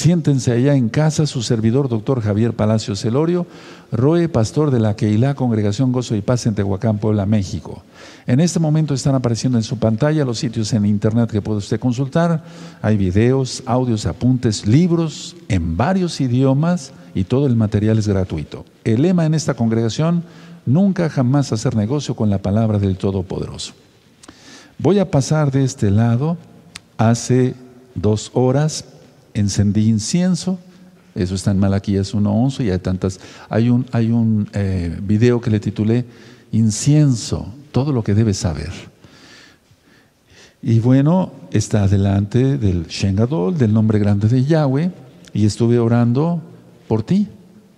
[0.00, 3.46] Siéntense allá en casa, su servidor, doctor Javier Palacio Celorio,
[3.92, 7.82] Roe, pastor de la Keilah Congregación Gozo y Paz en Tehuacán, Puebla, México.
[8.26, 11.78] En este momento están apareciendo en su pantalla los sitios en internet que puede usted
[11.78, 12.42] consultar.
[12.80, 18.64] Hay videos, audios, apuntes, libros en varios idiomas y todo el material es gratuito.
[18.84, 20.24] El lema en esta congregación,
[20.64, 23.74] nunca jamás hacer negocio con la palabra del Todopoderoso.
[24.78, 26.38] Voy a pasar de este lado.
[26.96, 27.54] Hace
[27.94, 28.86] dos horas
[29.34, 30.58] encendí incienso.
[31.14, 33.20] Eso está en Malaquías 1.11 y hay tantas.
[33.48, 36.04] Hay un, eh, video que le titulé
[36.52, 38.72] Incienso, todo lo que debes saber.
[40.62, 44.90] Y bueno, está delante del Shengadol, del nombre grande de Yahweh,
[45.32, 46.42] y estuve orando
[46.88, 47.28] por ti.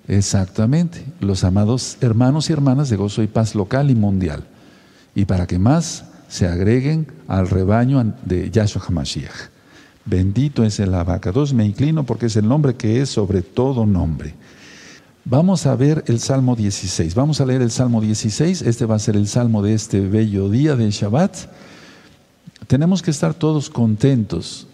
[0.08, 4.44] Exactamente, los amados hermanos y hermanas de gozo y paz local y mundial.
[5.14, 9.51] Y para que más se agreguen al rebaño de Yahshua HaMashiach.
[10.04, 14.34] Bendito es el abacados, me inclino porque es el nombre que es sobre todo nombre.
[15.24, 17.14] Vamos a ver el Salmo 16.
[17.14, 18.62] Vamos a leer el Salmo 16.
[18.62, 21.36] Este va a ser el Salmo de este bello día de Shabbat.
[22.66, 24.66] Tenemos que estar todos contentos.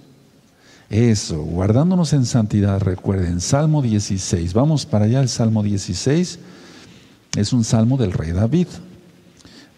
[0.89, 4.55] Eso, guardándonos en santidad, recuerden, Salmo 16.
[4.55, 6.39] Vamos para allá, el Salmo 16
[7.37, 8.69] es un salmo del rey David.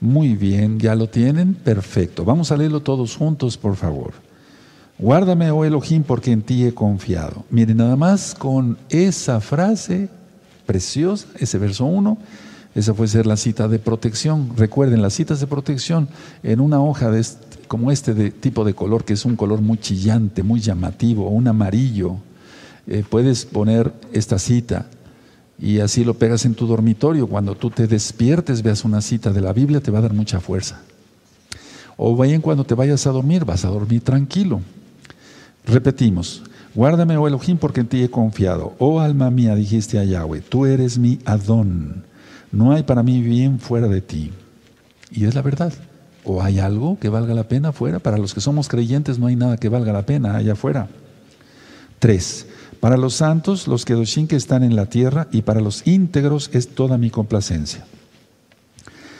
[0.01, 1.55] Muy bien, ¿ya lo tienen?
[1.55, 2.25] Perfecto.
[2.25, 4.30] Vamos a leerlo todos juntos, por favor.
[5.01, 7.45] Guárdame, oh Elohim, porque en ti he confiado.
[7.49, 10.11] Miren, nada más con esa frase
[10.67, 12.19] preciosa, ese verso 1,
[12.75, 14.51] esa puede ser la cita de protección.
[14.59, 16.09] Recuerden, las citas de protección
[16.43, 17.25] en una hoja de
[17.67, 21.49] como este de, tipo de color, que es un color muy chillante, muy llamativo, un
[21.49, 22.17] amarillo,
[22.87, 24.87] eh, puedes poner esta cita
[25.59, 27.27] y así lo pegas en tu dormitorio.
[27.27, 30.41] Cuando tú te despiertes, veas una cita de la Biblia, te va a dar mucha
[30.41, 30.83] fuerza.
[31.97, 34.61] O bien cuando te vayas a dormir, vas a dormir tranquilo.
[35.67, 36.43] Repetimos,
[36.75, 38.75] guárdame, oh Elohim, porque en ti he confiado.
[38.79, 42.05] Oh alma mía, dijiste a Yahweh, tú eres mi Adón.
[42.53, 44.33] No hay para mí bien fuera de ti.
[45.11, 45.73] Y es la verdad.
[46.25, 47.99] ¿O hay algo que valga la pena fuera?
[47.99, 50.89] Para los que somos creyentes no hay nada que valga la pena allá afuera.
[51.99, 52.47] Tres,
[52.81, 56.69] para los santos, los kedoshim que están en la tierra, y para los íntegros es
[56.69, 57.85] toda mi complacencia.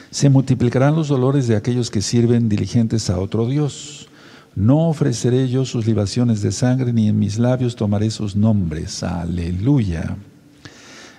[0.09, 4.09] Se multiplicarán los dolores de aquellos que sirven diligentes a otro Dios.
[4.55, 9.01] No ofreceré yo sus libaciones de sangre, ni en mis labios tomaré sus nombres.
[9.03, 10.17] Aleluya.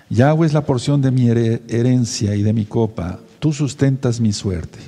[0.09, 3.19] Yahweh es la porción de mi herencia y de mi copa.
[3.39, 4.79] Tú sustentas mi suerte.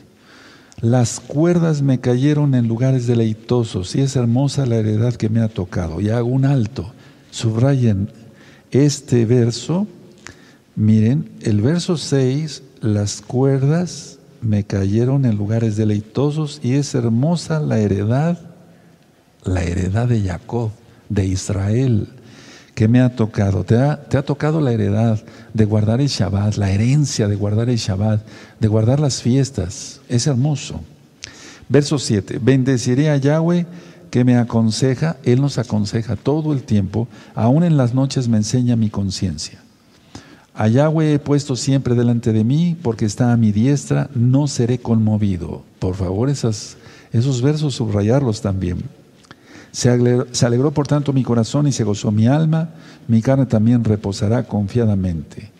[0.81, 5.47] Las cuerdas me cayeron en lugares deleitosos y es hermosa la heredad que me ha
[5.47, 5.99] tocado.
[6.01, 6.91] Y hago un alto.
[7.31, 8.09] Subrayen
[8.71, 9.87] este verso.
[10.75, 14.14] Miren, el verso 6, las cuerdas
[14.45, 18.39] me cayeron en lugares deleitosos y es hermosa la heredad,
[19.43, 20.71] la heredad de Jacob,
[21.09, 22.09] de Israel,
[22.75, 23.63] que me ha tocado.
[23.63, 25.19] Te ha, te ha tocado la heredad
[25.53, 28.21] de guardar el Shabbat, la herencia de guardar el Shabbat,
[28.59, 30.01] de guardar las fiestas.
[30.07, 30.81] Es hermoso.
[31.67, 32.39] Verso 7.
[32.41, 33.65] Bendeciré a Yahweh
[34.11, 38.75] que me aconseja, Él nos aconseja todo el tiempo, aún en las noches me enseña
[38.75, 39.64] mi conciencia.
[40.57, 45.63] A he puesto siempre delante de mí, porque está a mi diestra, no seré conmovido.
[45.79, 46.77] Por favor, esos
[47.41, 48.77] versos subrayarlos también.
[49.71, 52.69] Se alegró, por tanto mi corazón y se gozó mi alma,
[53.09, 55.51] mi carne también reposará confiadamente.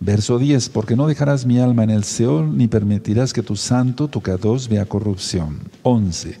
[0.00, 4.08] Verso 10, porque no dejarás mi alma en el Seol, ni permitirás que tu santo,
[4.08, 5.58] tu Kadosh, vea corrupción.
[5.82, 6.38] 11,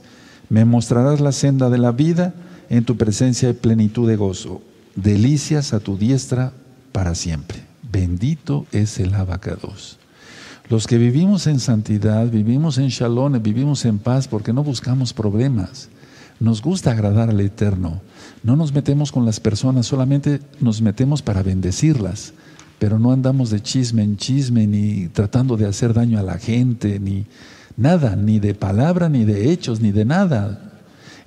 [0.48, 2.32] me mostrarás la senda de la vida,
[2.70, 4.62] en tu presencia hay plenitud de gozo,
[4.96, 6.54] delicias a tu diestra
[6.92, 7.69] para siempre.
[7.90, 9.98] Bendito es el abacados.
[10.68, 15.88] Los que vivimos en santidad, vivimos en shalom, vivimos en paz porque no buscamos problemas.
[16.38, 18.00] Nos gusta agradar al Eterno.
[18.44, 22.32] No nos metemos con las personas, solamente nos metemos para bendecirlas.
[22.78, 27.00] Pero no andamos de chisme en chisme, ni tratando de hacer daño a la gente,
[27.00, 27.26] ni
[27.76, 30.69] nada, ni de palabra, ni de hechos, ni de nada.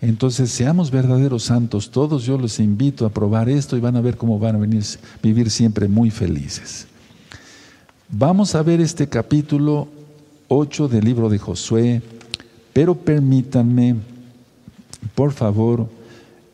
[0.03, 1.89] Entonces, seamos verdaderos santos.
[1.89, 4.83] Todos yo los invito a probar esto y van a ver cómo van a venir,
[5.21, 6.87] vivir siempre muy felices.
[8.09, 9.87] Vamos a ver este capítulo
[10.49, 12.01] 8 del libro de Josué,
[12.73, 13.95] pero permítanme,
[15.15, 15.87] por favor,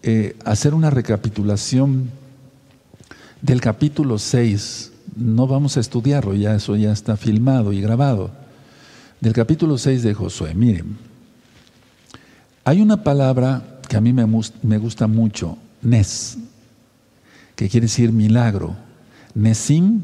[0.04, 2.12] eh, hacer una recapitulación
[3.42, 4.92] del capítulo 6.
[5.16, 8.30] No vamos a estudiarlo, ya eso ya está filmado y grabado.
[9.20, 10.54] Del capítulo 6 de Josué.
[10.54, 11.09] Miren,
[12.70, 16.38] hay una palabra que a mí me, gusta mucho, Nes,
[17.56, 18.76] que quiere decir milagro.
[19.34, 20.02] Nesim,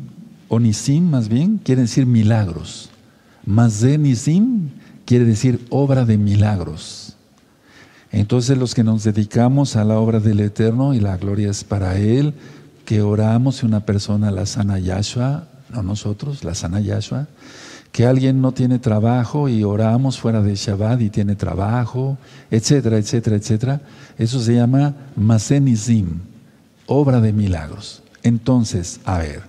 [0.47, 2.89] o Nisim más bien, quiere decir milagros.
[3.45, 4.71] Mazé Nisim
[5.05, 7.15] quiere decir obra de milagros.
[8.11, 11.99] Entonces los que nos dedicamos a la obra del Eterno y la gloria es para
[11.99, 12.33] Él,
[12.83, 17.27] que oramos y una persona la sana Yahshua, no nosotros, la sana Yahshua,
[17.95, 22.17] que alguien no tiene trabajo y oramos fuera de Shabbat y tiene trabajo,
[22.51, 23.81] etcétera, etcétera, etcétera.
[24.17, 26.19] Eso se llama Masenizim,
[26.87, 28.03] obra de milagros.
[28.21, 29.43] Entonces, a ver,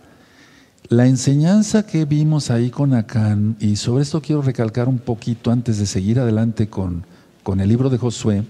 [0.88, 5.78] la enseñanza que vimos ahí con Acán, y sobre esto quiero recalcar un poquito antes
[5.78, 7.04] de seguir adelante con,
[7.42, 8.44] con el libro de Josué,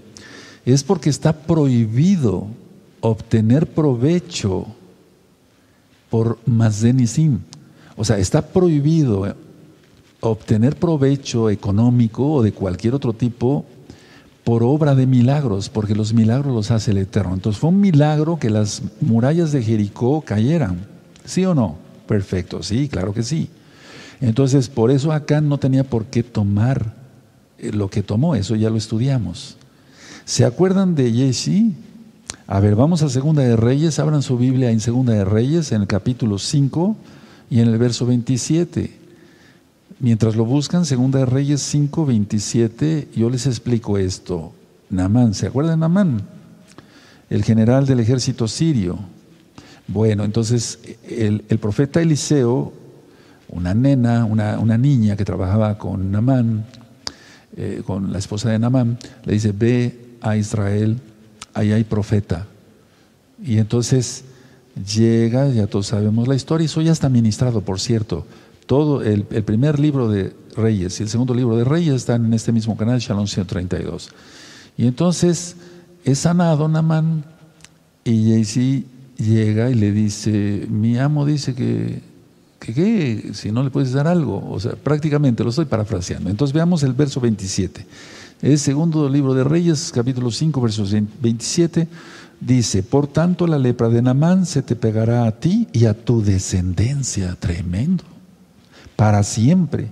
[0.63, 2.45] es porque está prohibido
[3.01, 4.67] obtener provecho
[6.11, 7.39] por Mazenizim.
[7.95, 9.25] O sea, está prohibido
[10.21, 13.65] obtener provecho económico o de cualquier otro tipo
[14.43, 17.33] por obra de milagros, porque los milagros los hace el Eterno.
[17.33, 20.87] Entonces fue un milagro que las murallas de Jericó cayeran.
[21.25, 21.75] ¿Sí o no?
[22.07, 23.49] Perfecto, sí, claro que sí.
[24.21, 26.93] Entonces, por eso acá no tenía por qué tomar
[27.59, 29.57] eh, lo que tomó, eso ya lo estudiamos.
[30.25, 31.73] ¿Se acuerdan de Jesse?
[32.47, 35.81] A ver, vamos a Segunda de Reyes, abran su Biblia en Segunda de Reyes, en
[35.81, 36.95] el capítulo 5
[37.49, 39.06] y en el verso 27.
[39.99, 44.53] Mientras lo buscan, Segunda de Reyes 5, 27, yo les explico esto.
[44.91, 46.21] Namán, ¿se acuerdan de Namán?
[47.31, 48.99] El general del ejército sirio.
[49.87, 50.77] Bueno, entonces
[51.09, 52.73] el, profeta Eliseo,
[53.49, 56.65] una nena, una, niña que trabajaba con Namán,
[57.55, 60.99] eh, con la esposa de Namán, le dice, ve a Israel,
[61.55, 62.45] ahí hay profeta.
[63.43, 64.25] Y entonces
[64.95, 68.27] llega, ya todos sabemos la historia, y eso ya está ministrado, por cierto.
[68.67, 72.51] Todo el, primer libro de Reyes y el segundo libro de Reyes están en este
[72.51, 74.09] mismo canal, Shalom 132.
[74.77, 75.55] Y entonces
[76.03, 77.23] es sanado Namán
[78.03, 78.85] y Jaycee
[79.17, 82.01] llega y le dice, mi amo dice que,
[82.59, 86.29] que, si no le puedes dar algo, o sea, prácticamente lo estoy parafraseando.
[86.29, 87.85] Entonces veamos el verso 27.
[88.41, 90.85] El segundo libro de Reyes, capítulo 5, verso
[91.21, 91.87] 27,
[92.41, 96.21] dice, por tanto la lepra de Namán se te pegará a ti y a tu
[96.21, 98.03] descendencia, tremendo,
[98.97, 99.87] para siempre.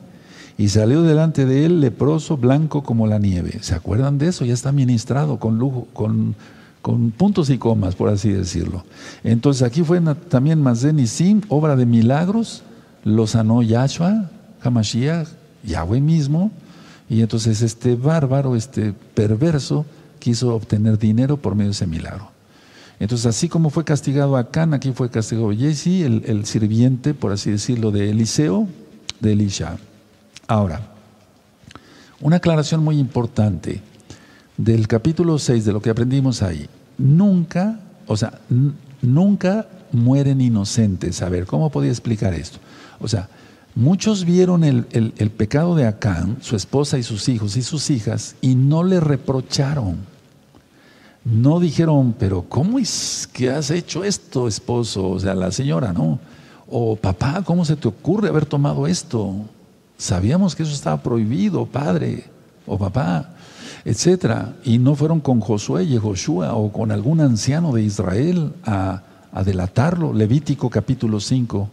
[0.58, 3.60] Y salió delante de él leproso, blanco como la nieve.
[3.62, 4.44] ¿Se acuerdan de eso?
[4.44, 6.36] Ya está ministrado con lujo, con
[7.12, 8.84] puntos y comas, por así decirlo.
[9.24, 12.64] Entonces aquí fue también Mazen y Sim, obra de milagros,
[13.04, 14.30] lo sanó Yahshua,
[14.62, 15.28] Hamashiach,
[15.64, 16.52] Yahweh mismo,
[17.10, 19.86] y entonces este bárbaro, este perverso,
[20.20, 22.30] quiso obtener dinero por medio de ese milagro.
[23.00, 27.92] Entonces, así como fue castigado Acán, aquí fue castigado Jesse, el sirviente, por así decirlo,
[27.92, 28.68] de Eliseo,
[29.20, 29.78] de Elisha.
[30.48, 30.82] Ahora,
[32.22, 33.82] una aclaración muy importante
[34.58, 36.68] del capítulo 6, de lo que aprendimos ahí,
[36.98, 38.40] nunca, o sea,
[39.02, 41.22] nunca mueren inocentes.
[41.22, 42.60] A ver, ¿cómo podía explicar esto?
[43.00, 43.30] O sea,
[43.76, 48.36] muchos vieron el, el, pecado de Acán, su esposa y sus hijos y sus hijas,
[48.42, 49.98] y no le reprocharon.
[51.24, 55.10] No dijeron, pero ¿cómo es que has hecho esto, esposo?
[55.10, 56.20] O sea, la señora, ¿no?
[56.70, 59.36] O papá, ¿cómo se te ocurre haber tomado esto?
[59.98, 62.26] Sabíamos que eso estaba prohibido, padre
[62.66, 63.36] o papá
[63.86, 64.56] etcétera.
[64.66, 69.04] Y no fueron con Josué y Joshua o con algún anciano de Israel a,
[69.46, 70.14] delatarlo.
[70.14, 71.70] Levítico capítulo 5.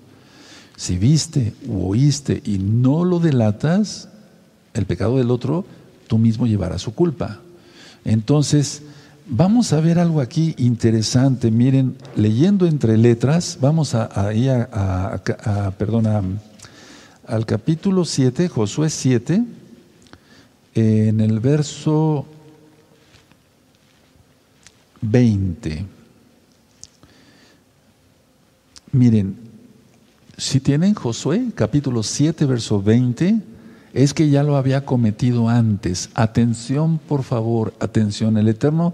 [0.77, 4.09] Si viste o oíste y no lo delatas,
[4.75, 5.65] el pecado del otro,
[6.09, 7.39] tú mismo llevarás su culpa.
[8.05, 8.83] Entonces,
[9.27, 11.51] vamos a ver algo aquí interesante.
[11.51, 16.23] Miren, leyendo entre letras, vamos a, a, a, perdona,
[17.27, 19.45] al capítulo 7, Josué 7
[20.75, 22.27] en el verso
[25.01, 25.87] 20.
[28.93, 29.37] Miren,
[30.37, 33.52] si tienen Josué, capítulo 7, verso 20,
[33.95, 36.11] es que ya lo había cometido antes.
[36.15, 38.37] Atención, por favor, atención.
[38.39, 38.93] El Eterno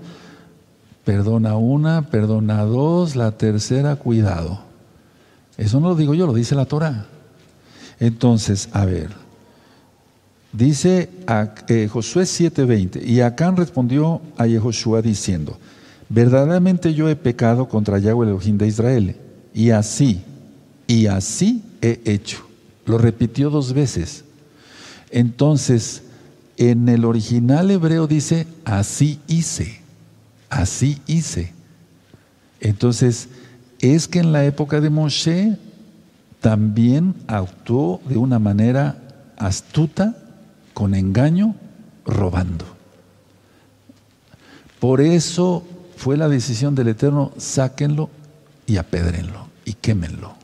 [1.05, 4.61] perdona una, perdona dos, la tercera, cuidado.
[5.57, 7.07] Eso no lo digo yo, lo dice la Torah.
[8.01, 9.11] Entonces, a ver,
[10.53, 15.59] Dice a, eh, Josué 7:20, y Acán respondió a Yehoshua diciendo,
[16.09, 19.17] verdaderamente yo he pecado contra Yahweh Elohim de Israel,
[19.53, 20.23] y así,
[20.87, 22.47] y así he hecho.
[22.87, 24.25] Lo repitió dos veces.
[25.11, 26.03] Entonces,
[26.57, 29.81] en el original hebreo dice, así hice,
[30.51, 31.53] así hice.
[32.61, 33.29] Entonces,
[33.81, 35.57] es que en la época de Moshe
[36.41, 38.99] también actuó de una manera
[39.37, 40.17] astuta
[40.75, 41.55] con engaño,
[42.05, 42.65] robando.
[44.81, 45.65] Por eso
[45.97, 48.11] fue la decisión del Eterno, sáquenlo
[48.67, 50.35] y apedrenlo y quémenlo.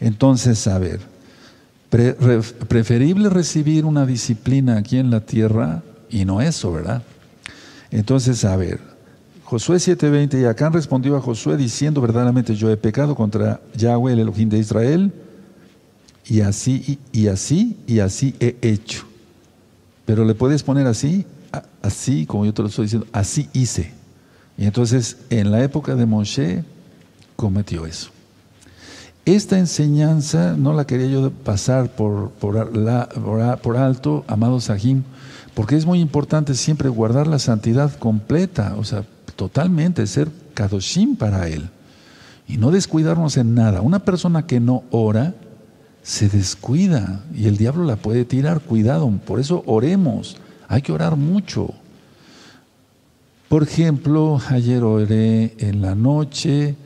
[0.00, 1.00] Entonces, a ver,
[1.90, 7.02] preferible recibir una disciplina aquí en la tierra y no eso, ¿verdad?
[7.90, 8.80] Entonces, a ver,
[9.44, 14.18] Josué 7:20, y Acán respondió a Josué diciendo, verdaderamente yo he pecado contra Yahweh, el
[14.18, 15.12] Elohim de Israel,
[16.26, 19.06] y así, y, así, y así he hecho.
[20.04, 21.24] Pero le puedes poner así,
[21.80, 23.92] así, como yo te lo estoy diciendo, así hice.
[24.58, 26.64] Y entonces, en la época de Moshe,
[27.36, 28.10] cometió eso.
[29.28, 35.02] Esta enseñanza no la quería yo pasar por, por, alto, amado Sahim,
[35.52, 39.04] porque es muy importante siempre guardar la santidad completa, o sea,
[39.36, 41.68] totalmente, ser kadoshim para Él.
[42.46, 43.82] Y no descuidarnos en nada.
[43.82, 45.34] Una persona que no ora,
[46.02, 48.60] se descuida y el diablo la puede tirar.
[48.60, 50.38] Cuidado, por eso oremos.
[50.68, 51.74] Hay que orar mucho.
[53.50, 56.76] Por ejemplo, ayer oré en la noche,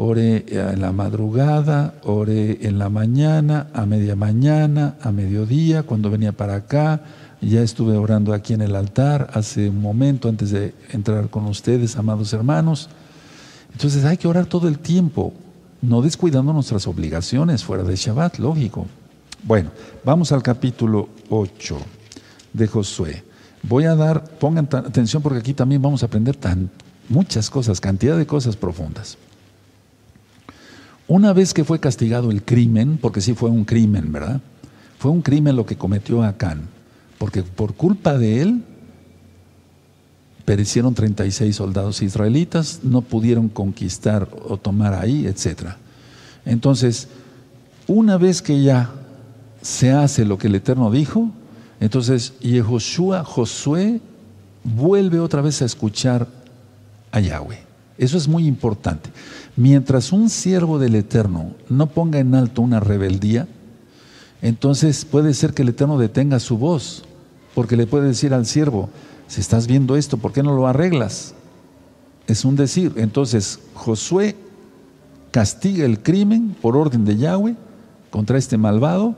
[0.00, 6.30] Oré en la madrugada, oré en la mañana, a media mañana, a mediodía, cuando venía
[6.30, 7.00] para acá.
[7.40, 11.96] Ya estuve orando aquí en el altar hace un momento antes de entrar con ustedes,
[11.96, 12.88] amados hermanos.
[13.72, 15.32] Entonces hay que orar todo el tiempo,
[15.82, 18.86] no descuidando nuestras obligaciones fuera de Shabbat, lógico.
[19.42, 19.72] Bueno,
[20.04, 21.76] vamos al capítulo 8
[22.52, 23.24] de Josué.
[23.64, 26.70] Voy a dar, pongan atención porque aquí también vamos a aprender tan,
[27.08, 29.18] muchas cosas, cantidad de cosas profundas.
[31.08, 34.42] Una vez que fue castigado el crimen, porque sí fue un crimen, ¿verdad?
[34.98, 36.68] Fue un crimen lo que cometió Acán,
[37.16, 38.62] porque por culpa de él
[40.44, 45.70] perecieron 36 soldados israelitas, no pudieron conquistar o tomar ahí, etc.
[46.44, 47.08] Entonces,
[47.86, 48.90] una vez que ya
[49.62, 51.30] se hace lo que el Eterno dijo,
[51.80, 54.00] entonces Yehoshua, Josué,
[54.62, 56.26] vuelve otra vez a escuchar
[57.12, 57.60] a Yahweh.
[57.96, 59.10] Eso es muy importante.
[59.58, 63.48] Mientras un siervo del Eterno no ponga en alto una rebeldía,
[64.40, 67.02] entonces puede ser que el Eterno detenga su voz,
[67.56, 68.88] porque le puede decir al siervo,
[69.26, 71.34] si estás viendo esto, ¿por qué no lo arreglas?
[72.28, 72.92] Es un decir.
[72.98, 74.36] Entonces Josué
[75.32, 77.56] castiga el crimen por orden de Yahweh
[78.10, 79.16] contra este malvado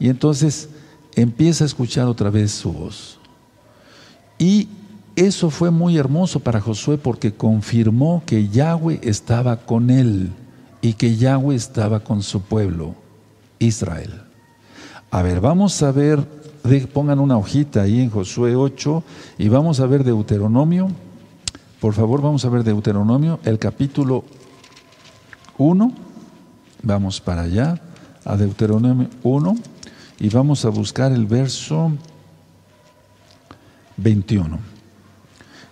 [0.00, 0.70] y entonces
[1.16, 3.18] empieza a escuchar otra vez su voz.
[4.38, 4.68] Y
[5.16, 10.32] eso fue muy hermoso para Josué porque confirmó que Yahweh estaba con él
[10.80, 12.94] y que Yahweh estaba con su pueblo,
[13.58, 14.22] Israel.
[15.10, 16.26] A ver, vamos a ver,
[16.92, 19.04] pongan una hojita ahí en Josué 8
[19.36, 20.88] y vamos a ver Deuteronomio.
[21.80, 24.24] Por favor, vamos a ver Deuteronomio, el capítulo
[25.58, 25.92] 1.
[26.82, 27.80] Vamos para allá,
[28.24, 29.56] a Deuteronomio 1,
[30.20, 31.92] y vamos a buscar el verso
[33.98, 34.71] 21.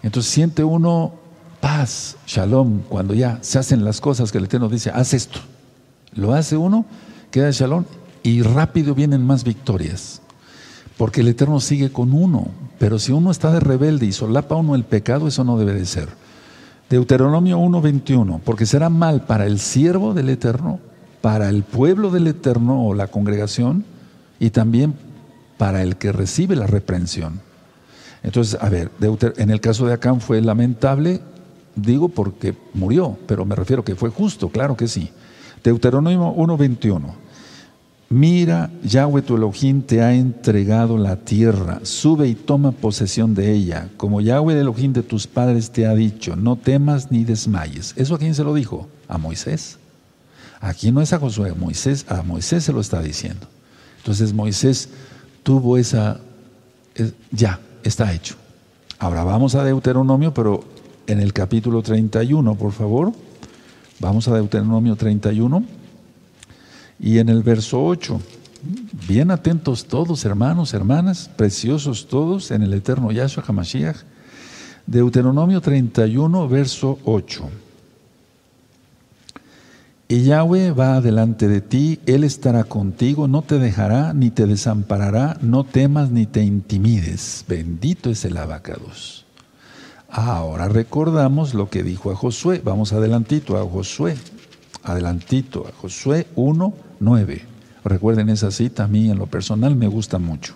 [0.02, 1.14] Entonces siente uno
[1.61, 5.40] paz, shalom, cuando ya se hacen las cosas que el Eterno dice, haz esto.
[6.14, 6.85] Lo hace uno,
[7.30, 7.85] queda shalom
[8.23, 10.23] y rápido vienen más victorias.
[10.97, 12.49] Porque el Eterno sigue con uno.
[12.78, 15.87] Pero si uno está de rebelde y solapa uno el pecado, eso no debe de
[15.87, 16.09] ser.
[16.88, 20.80] Deuteronomio 1.21, porque será mal para el siervo del Eterno,
[21.21, 23.85] para el pueblo del Eterno o la congregación,
[24.40, 24.95] y también
[25.57, 27.42] para el que recibe la reprensión.
[28.23, 28.91] Entonces, a ver,
[29.37, 31.21] en el caso de Acán fue lamentable,
[31.75, 35.11] digo porque murió, pero me refiero que fue justo, claro que sí.
[35.62, 37.15] Deuteronomio 1.21.
[38.12, 43.89] Mira, Yahweh tu Elohim te ha entregado la tierra, sube y toma posesión de ella,
[43.97, 47.95] como Yahweh el Elohim de tus padres te ha dicho, no temas ni desmayes.
[47.97, 48.89] ¿Eso a quién se lo dijo?
[49.07, 49.79] A Moisés.
[50.61, 53.47] Aquí no es a Josué, a Moisés, a Moisés se lo está diciendo.
[53.99, 54.89] Entonces Moisés
[55.45, 56.19] tuvo esa,
[57.31, 58.37] ya, está hecho.
[58.99, 60.64] Ahora vamos a Deuteronomio, pero
[61.06, 63.12] en el capítulo 31, por favor.
[63.99, 65.64] Vamos a Deuteronomio 31
[66.99, 68.20] y en el verso 8.
[69.08, 73.96] Bien atentos todos, hermanos, hermanas, preciosos todos en el eterno Yahshua HaMashiach.
[74.87, 77.49] Deuteronomio 31, verso 8.
[80.11, 85.38] Y Yahweh va delante de ti, Él estará contigo, no te dejará ni te desamparará,
[85.40, 87.45] no temas ni te intimides.
[87.47, 89.25] Bendito es el abacados.
[90.09, 92.61] Ahora recordamos lo que dijo a Josué.
[92.64, 94.17] Vamos adelantito a Josué.
[94.83, 97.43] Adelantito a Josué 1, 9.
[97.85, 100.55] Recuerden esa cita, a mí en lo personal me gusta mucho.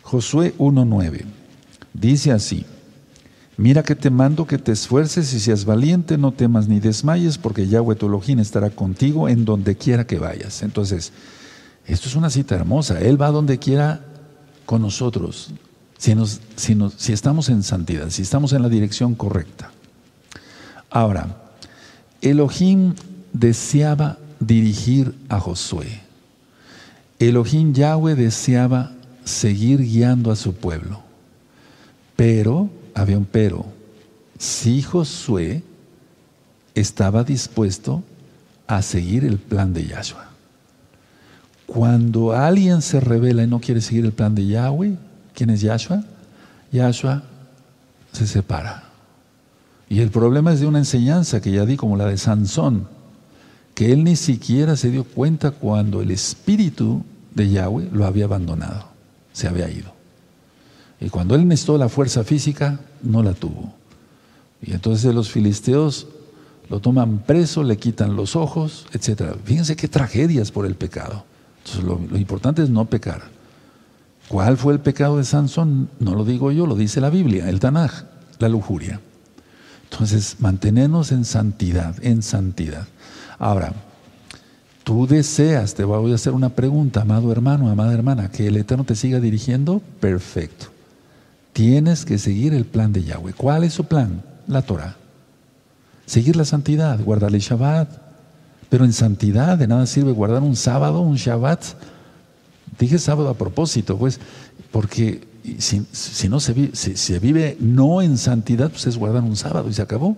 [0.00, 1.26] Josué 1, 9.
[1.92, 2.64] Dice así.
[3.56, 7.68] Mira que te mando que te esfuerces y seas valiente, no temas ni desmayes, porque
[7.68, 10.62] Yahweh tu Elohim estará contigo en donde quiera que vayas.
[10.62, 11.12] Entonces,
[11.86, 13.00] esto es una cita hermosa.
[13.00, 14.04] Él va donde quiera
[14.66, 15.52] con nosotros,
[15.98, 16.14] si,
[16.96, 19.70] si estamos en santidad, si estamos en la dirección correcta.
[20.90, 21.36] Ahora,
[22.22, 22.94] Elohim
[23.32, 26.00] deseaba dirigir a Josué.
[27.18, 28.92] Elohim Yahweh deseaba
[29.24, 31.02] seguir guiando a su pueblo,
[32.16, 33.66] pero había un pero.
[34.38, 35.62] Si Josué
[36.74, 38.02] estaba dispuesto
[38.66, 40.30] a seguir el plan de Yahshua.
[41.66, 44.96] Cuando alguien se revela y no quiere seguir el plan de Yahweh,
[45.34, 46.04] ¿quién es Yahshua?
[46.72, 47.22] Yahshua
[48.12, 48.84] se separa.
[49.88, 52.88] Y el problema es de una enseñanza que ya di, como la de Sansón,
[53.74, 58.86] que él ni siquiera se dio cuenta cuando el espíritu de Yahweh lo había abandonado,
[59.32, 59.93] se había ido.
[61.04, 63.74] Y cuando él necesitó la fuerza física, no la tuvo.
[64.62, 66.06] Y entonces los filisteos
[66.70, 69.34] lo toman preso, le quitan los ojos, etc.
[69.44, 71.26] Fíjense qué tragedias por el pecado.
[71.58, 73.20] Entonces lo, importante es no pecar.
[74.28, 75.90] ¿Cuál fue el pecado de Sansón?
[76.00, 78.04] No lo digo yo, lo dice la Biblia, el Tanaj,
[78.38, 78.98] la lujuria.
[79.90, 82.88] Entonces, mantenernos en santidad, en santidad.
[83.38, 83.74] Ahora,
[84.84, 88.84] tú deseas, te voy a hacer una pregunta, amado hermano, amada hermana, que el Eterno
[88.84, 90.73] te siga dirigiendo, perfecto.
[91.54, 93.32] Tienes que seguir el plan de Yahweh.
[93.32, 94.22] ¿Cuál es su plan?
[94.48, 94.96] La Torah.
[96.04, 97.88] Seguir la santidad, guardarle Shabbat.
[98.68, 101.64] Pero en santidad de nada sirve guardar un sábado, un Shabbat.
[102.76, 104.18] Dije sábado a propósito, pues,
[104.72, 109.68] porque si, no se vive, se vive no en santidad, pues es guardar un sábado
[109.68, 110.16] y se acabó.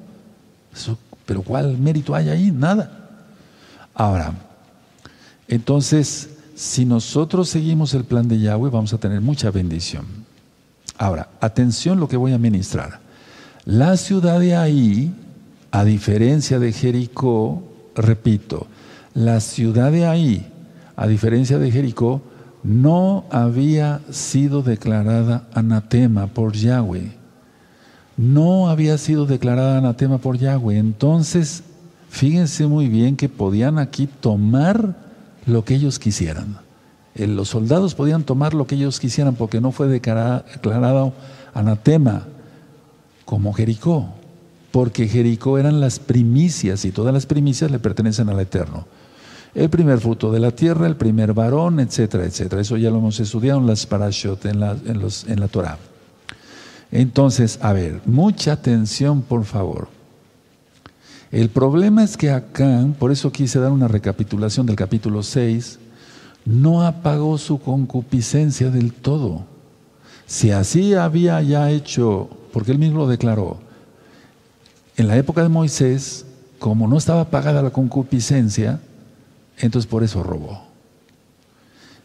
[1.27, 2.51] pero ¿cuál mérito hay ahí?
[2.51, 3.11] Nada.
[3.95, 4.33] Ahora,
[5.49, 10.26] entonces, si nosotros seguimos el plan de Yahweh, vamos a tener mucha bendición.
[10.99, 13.01] Ahora, atención lo que voy a ministrar.
[13.65, 15.15] La ciudad de ahí
[15.77, 17.63] a diferencia de Jericó,
[17.95, 18.67] repito,
[19.13, 20.47] la ciudad de ahí,
[20.97, 22.23] a diferencia de Jericó,
[22.63, 27.13] no había sido declarada anatema por Yahweh.
[28.17, 30.79] No había sido declarada anatema por Yahweh.
[30.79, 31.63] Entonces,
[32.09, 34.97] fíjense muy bien que podían aquí tomar
[35.45, 36.57] lo que ellos quisieran.
[37.17, 41.13] Eh, los soldados podían tomar lo que ellos quisieran porque no fue declarado
[41.55, 42.27] anatema
[43.25, 44.13] como Jericó
[44.77, 48.87] porque Jericó eran las primicias y todas las primicias le pertenecen al Eterno.
[49.55, 52.61] El primer fruto de la tierra, el primer varón, etcétera, etcétera.
[52.61, 55.79] Eso ya lo hemos estudiado en las parashot, en la, en los, en la Torah.
[56.93, 59.89] Entonces, a ver, mucha atención, por favor.
[61.33, 65.79] El problema es que Acán, por eso quise dar una recapitulación del capítulo 6,
[66.47, 69.45] no apagó su concupiscencia del todo.
[70.27, 73.59] Si así había ya hecho, porque él mismo lo declaró,
[74.97, 76.25] en la época de Moisés,
[76.59, 78.81] como no estaba pagada la concupiscencia,
[79.59, 80.63] entonces por eso robó.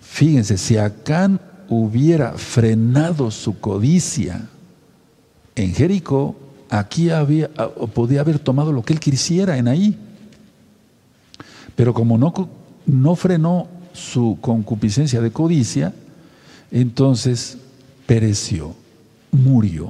[0.02, 4.50] Fíjense, si Acán hubiera frenado su codicia
[5.56, 6.36] en Jericó,
[6.70, 7.50] aquí había,
[7.94, 9.98] podía haber tomado lo que él quisiera en ahí.
[11.76, 12.34] Pero como no,
[12.86, 15.94] no frenó su concupiscencia de codicia,
[16.72, 17.58] entonces
[18.06, 18.74] pereció,
[19.32, 19.90] murió.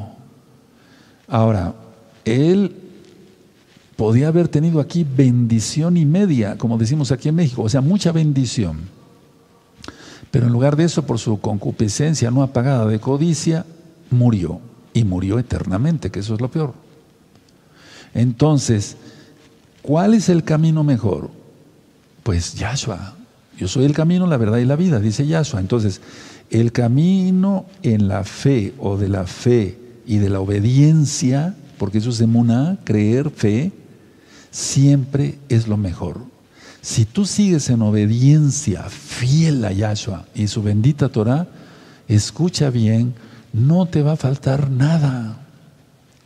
[1.27, 1.73] Ahora,
[2.25, 2.75] él
[3.95, 8.11] podía haber tenido aquí bendición y media, como decimos aquí en México, o sea, mucha
[8.11, 8.79] bendición.
[10.31, 13.65] Pero en lugar de eso, por su concupiscencia no apagada de codicia,
[14.09, 14.59] murió.
[14.93, 16.73] Y murió eternamente, que eso es lo peor.
[18.13, 18.97] Entonces,
[19.81, 21.29] ¿cuál es el camino mejor?
[22.23, 23.15] Pues Yahshua.
[23.57, 25.59] Yo soy el camino, la verdad y la vida, dice Yahshua.
[25.59, 26.01] Entonces,
[26.49, 32.09] el camino en la fe o de la fe y de la obediencia, porque eso
[32.09, 33.71] es de Muna, creer, fe,
[34.51, 36.19] siempre es lo mejor.
[36.81, 41.47] Si tú sigues en obediencia fiel a Yahshua y su bendita Torah,
[42.07, 43.13] escucha bien,
[43.53, 45.37] no te va a faltar nada.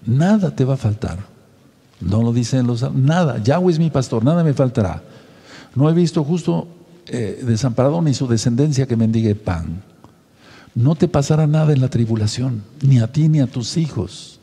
[0.05, 1.19] Nada te va a faltar.
[1.99, 2.89] No lo dicen los...
[2.93, 3.41] Nada.
[3.43, 5.03] Yahweh es mi pastor, nada me faltará.
[5.75, 6.67] No he visto justo
[7.07, 9.83] eh, desamparado ni su descendencia que mendigue pan.
[10.73, 14.39] No te pasará nada en la tribulación, ni a ti ni a tus hijos.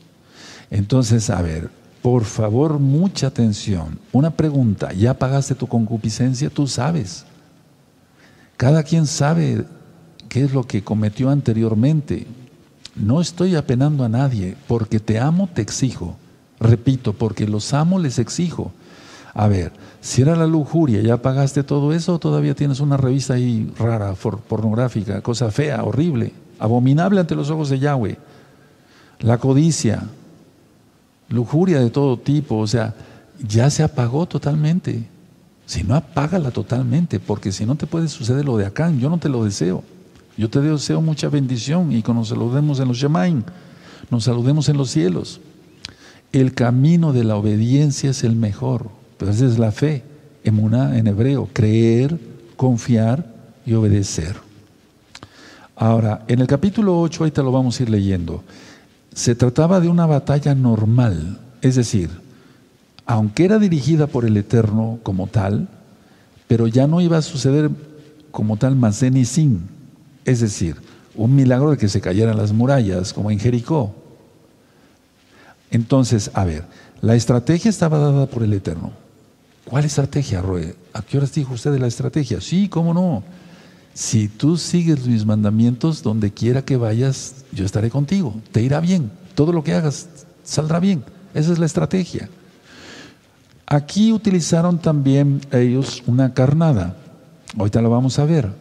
[0.71, 1.69] Entonces, a ver,
[2.01, 3.99] por favor, mucha atención.
[4.11, 6.49] Una pregunta, ¿ya pagaste tu concupiscencia?
[6.49, 7.25] Tú sabes.
[8.57, 9.65] Cada quien sabe
[10.29, 12.27] qué es lo que cometió anteriormente.
[12.95, 16.17] No estoy apenando a nadie, porque te amo, te exijo.
[16.59, 18.71] Repito, porque los amo, les exijo.
[19.33, 23.33] A ver, si era la lujuria, ¿ya pagaste todo eso o todavía tienes una revista
[23.33, 28.17] ahí rara, pornográfica, cosa fea, horrible, abominable ante los ojos de Yahweh?
[29.19, 30.03] La codicia,
[31.29, 32.93] lujuria de todo tipo, o sea,
[33.47, 35.07] ya se apagó totalmente.
[35.65, 39.17] Si no, apágala totalmente, porque si no te puede suceder lo de acá, yo no
[39.17, 39.83] te lo deseo.
[40.37, 43.43] Yo te deseo mucha bendición y que nos saludemos en los Shemaim,
[44.09, 45.41] nos saludemos en los cielos.
[46.31, 48.89] El camino de la obediencia es el mejor,
[49.31, 50.03] esa es la fe,
[50.43, 52.19] emuná en hebreo, creer,
[52.55, 53.25] confiar
[53.65, 54.35] y obedecer.
[55.75, 58.43] Ahora, en el capítulo 8, ahorita lo vamos a ir leyendo.
[59.13, 62.09] se trataba de una batalla normal, es decir,
[63.05, 65.67] aunque era dirigida por el Eterno como tal,
[66.47, 67.69] pero ya no iba a suceder
[68.31, 69.67] como tal Masen y Sin,
[70.25, 70.77] es decir,
[71.15, 73.93] un milagro de que se cayeran las murallas, como en Jericó.
[75.69, 76.65] Entonces, a ver,
[77.01, 79.02] la estrategia estaba dada por el Eterno.
[79.65, 80.75] ¿Cuál estrategia, Roe?
[80.93, 82.41] ¿A qué horas dijo usted de la estrategia?
[82.41, 83.23] Sí, cómo no.
[83.93, 88.35] Si tú sigues mis mandamientos, donde quiera que vayas, yo estaré contigo.
[88.51, 89.11] Te irá bien.
[89.35, 90.09] Todo lo que hagas
[90.43, 91.03] saldrá bien.
[91.33, 92.29] Esa es la estrategia.
[93.65, 96.97] Aquí utilizaron también ellos una carnada.
[97.57, 98.51] Ahorita lo vamos a ver.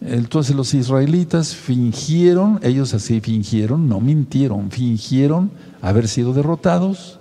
[0.00, 5.50] Entonces los israelitas fingieron, ellos así fingieron, no mintieron, fingieron
[5.82, 7.18] haber sido derrotados.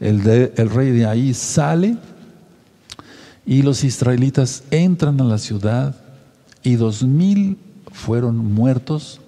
[0.00, 0.22] El
[0.70, 1.96] rey de ahí sale
[3.46, 5.96] y los israelitas entran a la ciudad
[6.62, 7.58] y dos mil
[7.92, 9.20] fueron muertos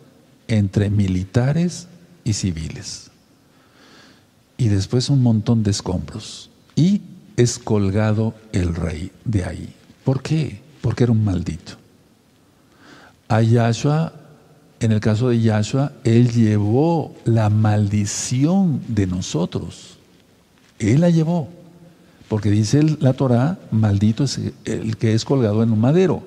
[0.48, 1.88] entre militares
[2.24, 3.10] y civiles.
[4.56, 6.50] Y después un montón de escombros.
[6.76, 7.02] Y
[7.36, 9.74] es colgado el rey de ahí.
[10.04, 10.60] ¿Por qué?
[10.80, 11.72] Porque era un maldito.
[13.28, 14.12] A Yahshua,
[14.80, 19.96] en el caso de Yahshua, él llevó la maldición de nosotros.
[20.78, 21.48] Él la llevó.
[22.32, 26.22] Porque dice la Torah, maldito es el que es colgado en un madero.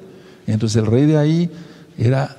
[0.45, 1.49] Entonces el rey de ahí
[1.97, 2.37] era,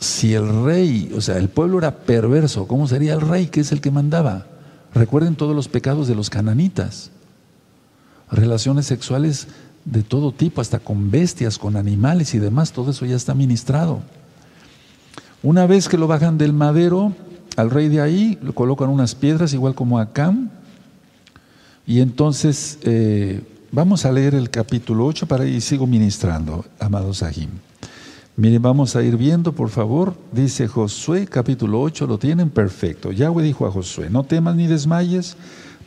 [0.00, 3.70] si el rey, o sea, el pueblo era perverso, ¿cómo sería el rey que es
[3.70, 4.46] el que mandaba?
[4.92, 7.12] Recuerden todos los pecados de los cananitas
[8.28, 9.46] relaciones sexuales
[9.84, 14.00] de todo tipo, hasta con bestias, con animales y demás, todo eso ya está ministrado.
[15.44, 17.14] Una vez que lo bajan del madero,
[17.56, 20.34] al rey de ahí, lo colocan unas piedras, igual como acá,
[21.86, 27.50] y entonces eh, vamos a leer el capítulo 8 para y sigo ministrando, amados Sahim.
[28.36, 30.14] Miren, vamos a ir viendo, por favor.
[30.30, 33.12] Dice Josué, capítulo 8, lo tienen perfecto.
[33.12, 35.36] Yahweh dijo a Josué, no temas ni desmayes,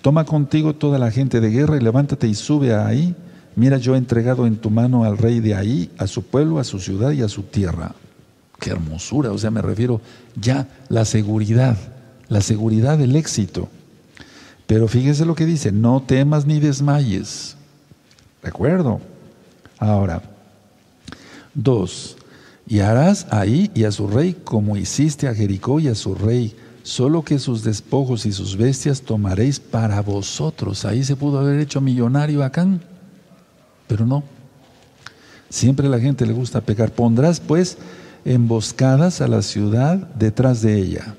[0.02, 3.16] Toma contigo toda la gente de guerra y levántate y sube a ahí.
[3.56, 6.64] Mira, yo he entregado en tu mano al rey de ahí, a su pueblo, a
[6.64, 7.94] su ciudad y a su tierra.
[8.60, 10.00] Qué hermosura, o sea, me refiero
[10.40, 11.78] ya la seguridad,
[12.30, 13.68] la seguridad del éxito.
[14.70, 17.56] Pero fíjese lo que dice, no temas ni desmayes.
[18.44, 19.02] ¿De acuerdo?
[19.80, 20.22] Ahora,
[21.56, 22.16] dos,
[22.68, 26.56] y harás ahí y a su rey como hiciste a Jericó y a su rey
[26.84, 30.86] solo que sus despojos y sus bestias tomaréis para vosotros.
[30.86, 32.80] Ahí se pudo haber hecho millonario Acán,
[33.88, 34.24] pero no.
[35.50, 36.92] Siempre a la gente le gusta pecar.
[36.92, 37.80] Pondrás pues
[38.24, 41.16] emboscadas a la ciudad detrás de ella.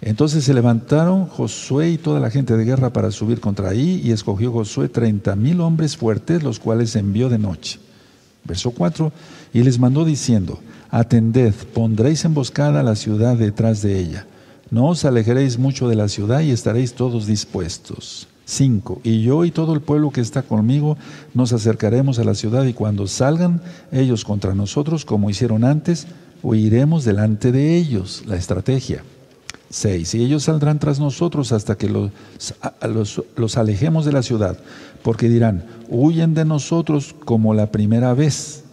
[0.00, 4.12] Entonces se levantaron Josué y toda la gente de guerra para subir contra ahí y
[4.12, 7.80] escogió Josué treinta mil hombres fuertes, los cuales envió de noche.
[8.44, 9.12] Verso 4,
[9.52, 14.26] y les mandó diciendo, atended, pondréis emboscada la ciudad detrás de ella
[14.70, 18.28] no os alejaréis mucho de la ciudad y estaréis todos dispuestos.
[18.44, 19.00] 5.
[19.02, 20.96] Y yo y todo el pueblo que está conmigo
[21.34, 23.60] nos acercaremos a la ciudad y cuando salgan
[23.92, 26.06] ellos contra nosotros, como hicieron antes,
[26.42, 28.24] huiremos delante de ellos.
[28.26, 29.02] La estrategia.
[29.70, 30.14] 6.
[30.14, 32.10] Y ellos saldrán tras nosotros hasta que los,
[33.36, 34.58] los, alejemos de la ciudad,
[35.02, 38.64] porque dirán, huyen de nosotros como la primera vez.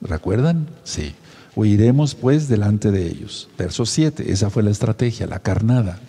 [0.00, 0.66] ¿Recuerdan?
[0.84, 1.14] Sí.
[1.56, 3.48] Huiremos pues delante de ellos.
[3.56, 6.00] Verso 7, esa fue la estrategia, la carnada.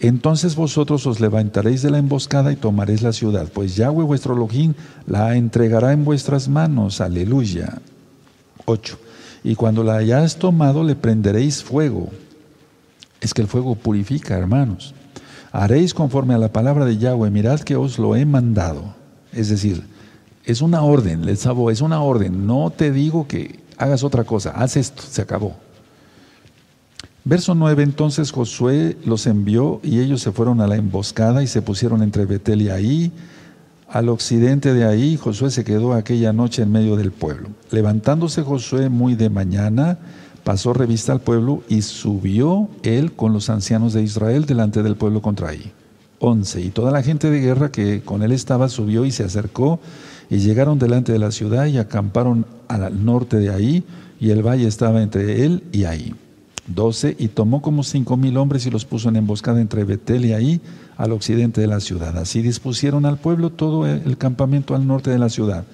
[0.00, 4.74] Entonces vosotros os levantaréis de la emboscada y tomaréis la ciudad, pues Yahweh vuestro Elohim
[5.06, 7.00] la entregará en vuestras manos.
[7.00, 7.78] Aleluya.
[8.66, 8.98] 8.
[9.44, 12.10] Y cuando la hayáis tomado le prenderéis fuego.
[13.24, 14.94] Es que el fuego purifica, hermanos.
[15.50, 18.94] Haréis conforme a la palabra de Yahweh, mirad que os lo he mandado.
[19.32, 19.82] Es decir,
[20.44, 22.46] es una orden, les sabo, es una orden.
[22.46, 25.56] No te digo que hagas otra cosa, haz esto, se acabó.
[27.24, 31.62] Verso 9, entonces Josué los envió y ellos se fueron a la emboscada y se
[31.62, 33.12] pusieron entre Betel y ahí.
[33.88, 37.48] Al occidente de ahí, Josué se quedó aquella noche en medio del pueblo.
[37.70, 39.96] Levantándose Josué muy de mañana,
[40.44, 45.22] pasó revista al pueblo y subió él con los ancianos de Israel delante del pueblo
[45.22, 45.72] contra ahí.
[46.20, 46.60] 11.
[46.60, 49.80] Y toda la gente de guerra que con él estaba subió y se acercó
[50.30, 53.84] y llegaron delante de la ciudad y acamparon al norte de ahí,
[54.20, 56.14] y el valle estaba entre él y ahí.
[56.66, 57.16] 12.
[57.18, 60.60] Y tomó como cinco mil hombres y los puso en emboscada entre Betel y ahí,
[60.96, 62.16] al occidente de la ciudad.
[62.16, 65.64] Así dispusieron al pueblo todo el campamento al norte de la ciudad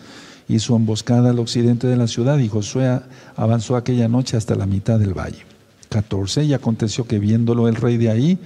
[0.50, 3.00] y su emboscada al occidente de la ciudad, y Josué
[3.36, 5.46] avanzó aquella noche hasta la mitad del valle.
[5.90, 6.44] 14.
[6.44, 8.38] Y aconteció que viéndolo el rey de ahí,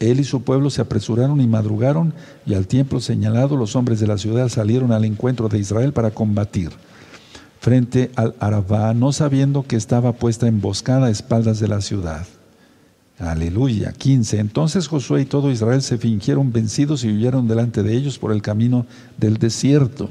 [0.00, 2.14] él y su pueblo se apresuraron y madrugaron,
[2.46, 6.10] y al tiempo señalado los hombres de la ciudad salieron al encuentro de Israel para
[6.10, 6.70] combatir
[7.60, 12.24] frente al Arabá, no sabiendo que estaba puesta emboscada a espaldas de la ciudad.
[13.18, 13.92] Aleluya.
[13.92, 14.38] 15.
[14.38, 18.40] Entonces Josué y todo Israel se fingieron vencidos y huyeron delante de ellos por el
[18.40, 18.86] camino
[19.18, 20.10] del desierto.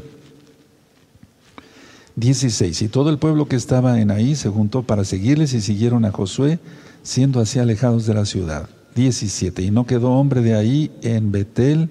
[2.16, 2.82] 16.
[2.82, 6.12] Y todo el pueblo que estaba en ahí se juntó para seguirles y siguieron a
[6.12, 6.60] Josué,
[7.04, 8.70] siendo así alejados de la ciudad.
[8.96, 9.62] 17.
[9.62, 11.90] Y no quedó hombre de ahí en Betel,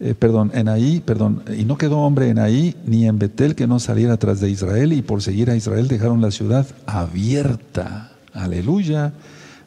[0.00, 3.68] eh, perdón, en ahí, perdón, y no quedó hombre en ahí ni en Betel que
[3.68, 8.12] no saliera tras de Israel, y por seguir a Israel dejaron la ciudad abierta.
[8.32, 9.12] Aleluya.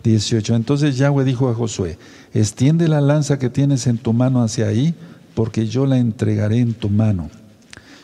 [0.06, 0.56] 18.
[0.56, 1.98] Entonces Yahweh dijo a Josué,
[2.34, 4.94] extiende la lanza que tienes en tu mano hacia ahí,
[5.34, 7.30] porque yo la entregaré en tu mano.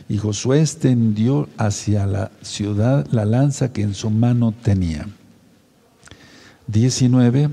[0.10, 5.08] Y Josué extendió hacia la ciudad la lanza que en su mano tenía.
[6.68, 7.50] 19.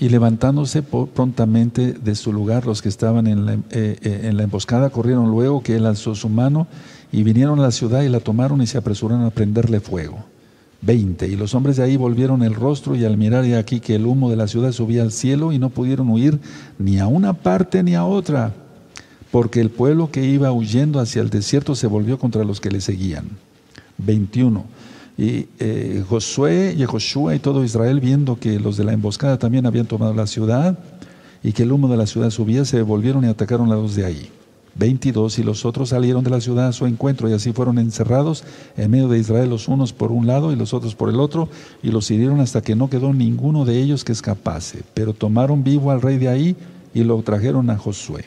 [0.00, 4.44] Y levantándose prontamente de su lugar los que estaban en la, eh, eh, en la
[4.44, 6.68] emboscada, corrieron luego que él alzó su mano
[7.10, 10.24] y vinieron a la ciudad y la tomaron y se apresuraron a prenderle fuego.
[10.82, 11.26] 20.
[11.26, 14.30] Y los hombres de ahí volvieron el rostro y al mirar aquí que el humo
[14.30, 16.38] de la ciudad subía al cielo y no pudieron huir
[16.78, 18.54] ni a una parte ni a otra
[19.30, 22.80] porque el pueblo que iba huyendo hacia el desierto se volvió contra los que le
[22.80, 23.28] seguían.
[23.98, 24.64] 21.
[25.18, 29.66] Y eh, Josué y Joshua y todo Israel, viendo que los de la emboscada también
[29.66, 30.78] habían tomado la ciudad
[31.42, 34.06] y que el humo de la ciudad subía, se volvieron y atacaron a los de
[34.06, 34.30] ahí.
[34.76, 35.40] 22.
[35.40, 38.44] Y los otros salieron de la ciudad a su encuentro y así fueron encerrados
[38.76, 41.48] en medio de Israel los unos por un lado y los otros por el otro
[41.82, 44.84] y los hirieron hasta que no quedó ninguno de ellos que escapase.
[44.94, 46.56] Pero tomaron vivo al rey de ahí
[46.94, 48.24] y lo trajeron a Josué.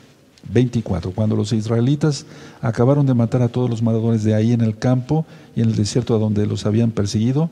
[0.49, 1.11] 24.
[1.11, 2.25] Cuando los israelitas
[2.61, 5.25] acabaron de matar a todos los matadores de ahí en el campo
[5.55, 7.49] y en el desierto a donde los habían perseguido,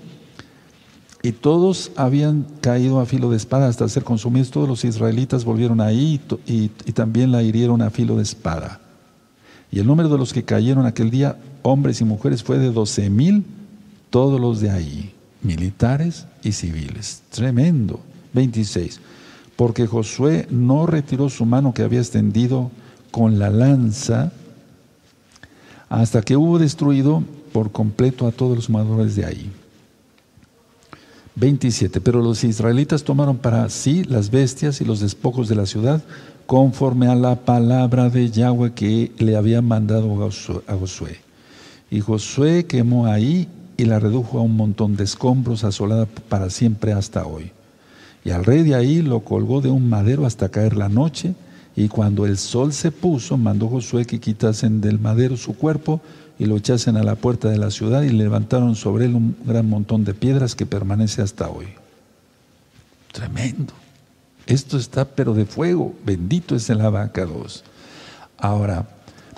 [1.21, 5.81] y todos habían caído a filo de espada hasta ser consumidos, todos los israelitas volvieron
[5.81, 8.79] ahí y, también la hirieron a filo de espada.
[9.69, 13.09] Y el número de los que cayeron aquel día, hombres y mujeres, fue de doce
[13.09, 13.43] mil,
[14.09, 17.21] todos los de ahí, militares y civiles.
[17.31, 17.99] Tremendo.
[18.33, 19.01] 26
[19.59, 22.71] porque Josué no retiró su mano que había extendido
[23.11, 24.31] con la lanza
[25.89, 29.51] hasta que hubo destruido por completo a todos los moradores de ahí.
[31.35, 31.99] 27.
[31.99, 36.01] Pero los israelitas tomaron para sí las bestias y los despojos de la ciudad
[36.45, 40.25] conforme a la palabra de Yahweh que le había mandado
[40.67, 41.19] a Josué.
[41.91, 46.93] Y Josué quemó ahí y la redujo a un montón de escombros asolada para siempre
[46.93, 47.51] hasta hoy.
[48.23, 51.35] Y al rey de ahí lo colgó de un madero hasta caer la noche,
[51.75, 56.01] y cuando el sol se puso, mandó Josué que quitasen del madero su cuerpo
[56.37, 59.69] y lo echasen a la puerta de la ciudad y levantaron sobre él un gran
[59.69, 61.67] montón de piedras que permanece hasta hoy.
[63.13, 63.73] Tremendo.
[64.45, 65.93] Esto está pero de fuego.
[66.05, 67.63] Bendito es el abacados.
[68.37, 68.87] Ahora,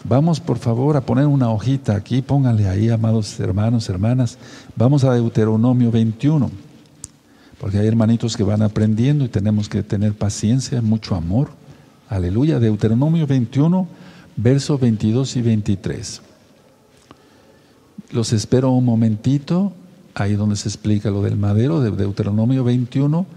[0.04, 4.38] vamos por favor a poner una hojita aquí, pónganle ahí, amados hermanos, hermanas.
[4.76, 6.71] Vamos a Deuteronomio 21
[7.62, 11.52] porque hay hermanitos que van aprendiendo y tenemos que tener paciencia, mucho amor.
[12.10, 12.60] Aleluya.
[12.60, 13.88] Deuteronomio 21,
[14.36, 16.22] versos 22 y 23.
[18.14, 19.74] Los espero un momentito,
[20.16, 23.28] ahí donde se explica lo del madero, de Deuteronomio 21,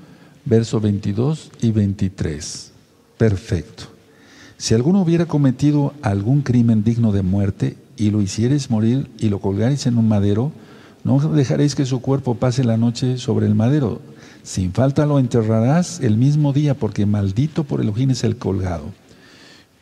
[0.46, 2.72] versos 22 y 23.
[3.18, 3.84] Perfecto.
[4.56, 9.40] Si alguno hubiera cometido algún crimen digno de muerte y lo hicierais morir y lo
[9.40, 10.50] colgaréis en un madero,
[11.04, 14.00] no dejaréis que su cuerpo pase la noche sobre el madero
[14.44, 18.84] sin falta lo enterrarás el mismo día, porque maldito por Elohim es el colgado.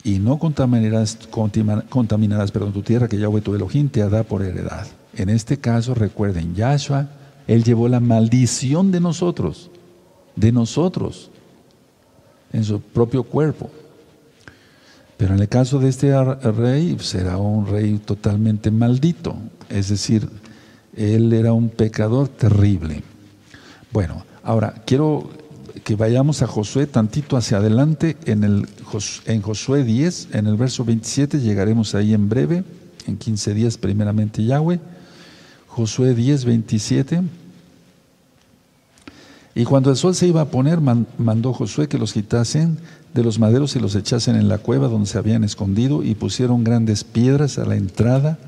[0.03, 1.19] Y no contaminarás,
[1.89, 4.87] contaminarás perdón, tu tierra que Yahweh tu Elohim te da por heredad.
[5.15, 7.09] En este caso, recuerden, Yahshua,
[7.45, 9.69] Él llevó la maldición de nosotros,
[10.35, 11.29] de nosotros,
[12.53, 13.69] en su propio cuerpo.
[15.17, 19.35] Pero en el caso de este rey, será un rey totalmente maldito.
[19.69, 20.29] Es decir,
[20.95, 23.03] él era un pecador terrible.
[23.91, 25.29] Bueno, Ahora, quiero
[25.85, 28.67] que vayamos a Josué tantito hacia adelante en, el,
[29.25, 32.65] en Josué 10, en el verso 27, llegaremos ahí en breve,
[33.07, 34.81] en 15 días primeramente Yahweh.
[35.67, 37.21] Josué 10, 27.
[39.55, 42.77] Y cuando el sol se iba a poner, mandó Josué que los quitasen
[43.13, 46.63] de los maderos y los echasen en la cueva donde se habían escondido y pusieron
[46.63, 48.39] grandes piedras a la entrada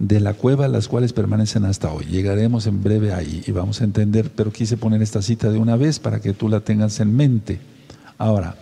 [0.00, 2.06] de la cueva, las cuales permanecen hasta hoy.
[2.06, 5.76] Llegaremos en breve ahí y vamos a entender, pero quise poner esta cita de una
[5.76, 7.60] vez para que tú la tengas en mente.
[8.16, 8.56] Ahora,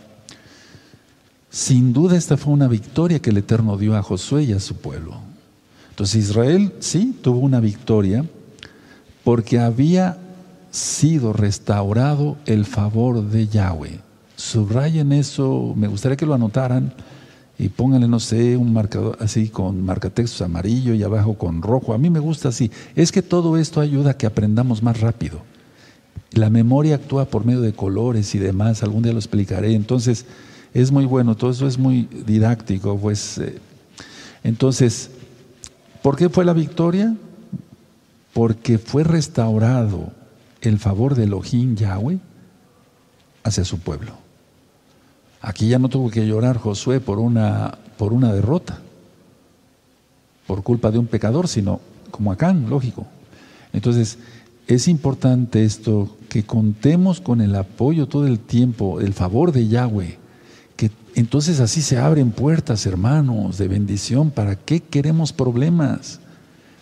[1.49, 4.77] sin duda esta fue una victoria que el Eterno dio a Josué y a su
[4.77, 5.15] pueblo.
[5.91, 8.25] Entonces Israel sí tuvo una victoria
[9.23, 10.19] porque había
[10.73, 14.01] sido restaurado el favor de Yahweh.
[14.35, 16.93] Subrayen eso, me gustaría que lo anotaran
[17.59, 21.93] y pónganle, no sé, un marcador así con marcatextos amarillo y abajo con rojo.
[21.93, 22.71] A mí me gusta así.
[22.95, 25.41] Es que todo esto ayuda a que aprendamos más rápido.
[26.31, 29.75] La memoria actúa por medio de colores y demás, algún día lo explicaré.
[29.75, 30.25] Entonces,
[30.73, 32.97] es muy bueno, todo eso es muy didáctico.
[32.97, 33.59] Pues, eh,
[34.45, 35.11] entonces,
[36.01, 37.17] ¿por qué fue la victoria?
[38.35, 40.13] Porque fue restaurado
[40.61, 42.21] el favor de Elohim Yahweh
[43.43, 44.28] hacia su pueblo.
[45.41, 48.81] Aquí ya no tuvo que llorar Josué por una, por una derrota,
[50.47, 53.07] por culpa de un pecador, sino como Acán, lógico.
[53.73, 54.19] Entonces,
[54.67, 60.19] es importante esto, que contemos con el apoyo todo el tiempo, el favor de Yahweh,
[60.77, 64.31] que entonces así se abren puertas, hermanos, de bendición.
[64.31, 66.21] ¿Para qué queremos problemas?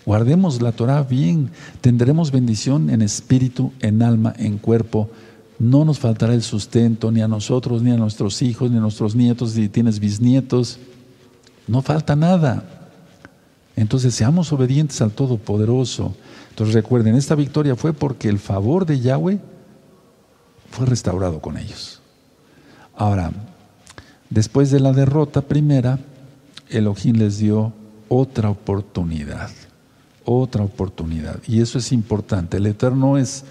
[0.04, 5.10] Guardemos la Torah bien, tendremos bendición en espíritu, en alma, en cuerpo.
[5.58, 9.14] No nos faltará el sustento ni a nosotros, ni a nuestros hijos, ni a nuestros
[9.14, 10.78] nietos, si tienes bisnietos.
[11.66, 12.64] No falta nada.
[13.74, 16.14] Entonces seamos obedientes al Todopoderoso.
[16.50, 19.38] Entonces recuerden, esta victoria fue porque el favor de Yahweh
[20.70, 22.00] fue restaurado con ellos.
[22.94, 23.32] Ahora,
[24.30, 25.98] después de la derrota primera,
[26.68, 27.72] Elohim les dio
[28.08, 29.50] otra oportunidad
[30.26, 31.38] otra oportunidad.
[31.46, 32.58] Y eso es importante.
[32.58, 33.44] El Eterno es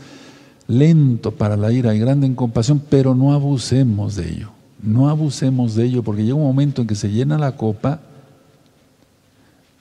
[0.67, 4.51] lento para la ira y grande en compasión, pero no abusemos de ello.
[4.82, 8.01] No abusemos de ello, porque llega un momento en que se llena la copa,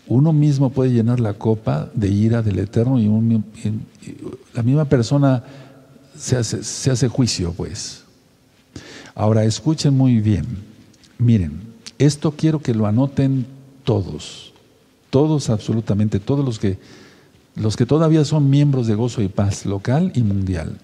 [0.06, 3.42] uno mismo puede llenar la copa de ira del Eterno y,
[4.54, 5.42] la misma persona
[6.16, 8.04] se hace, juicio, pues.
[9.14, 10.44] Ahora, escuchen muy bien.
[11.18, 11.60] Miren,
[11.98, 13.46] esto quiero que lo anoten
[13.84, 14.54] todos
[15.14, 16.76] todos, absolutamente todos los que,
[17.54, 20.78] los que todavía son miembros de Gozo y Paz, local y mundial.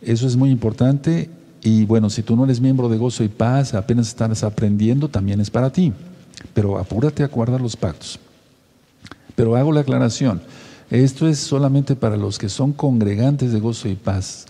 [0.00, 1.30] Eso es muy importante
[1.62, 5.40] y bueno, si tú no eres miembro de Gozo y Paz, apenas estás aprendiendo, también
[5.40, 5.92] es para ti.
[6.54, 8.18] Pero apúrate a guardar los pactos.
[9.36, 10.42] Pero hago la aclaración,
[10.90, 14.46] esto es solamente para los que son congregantes de Gozo y Paz.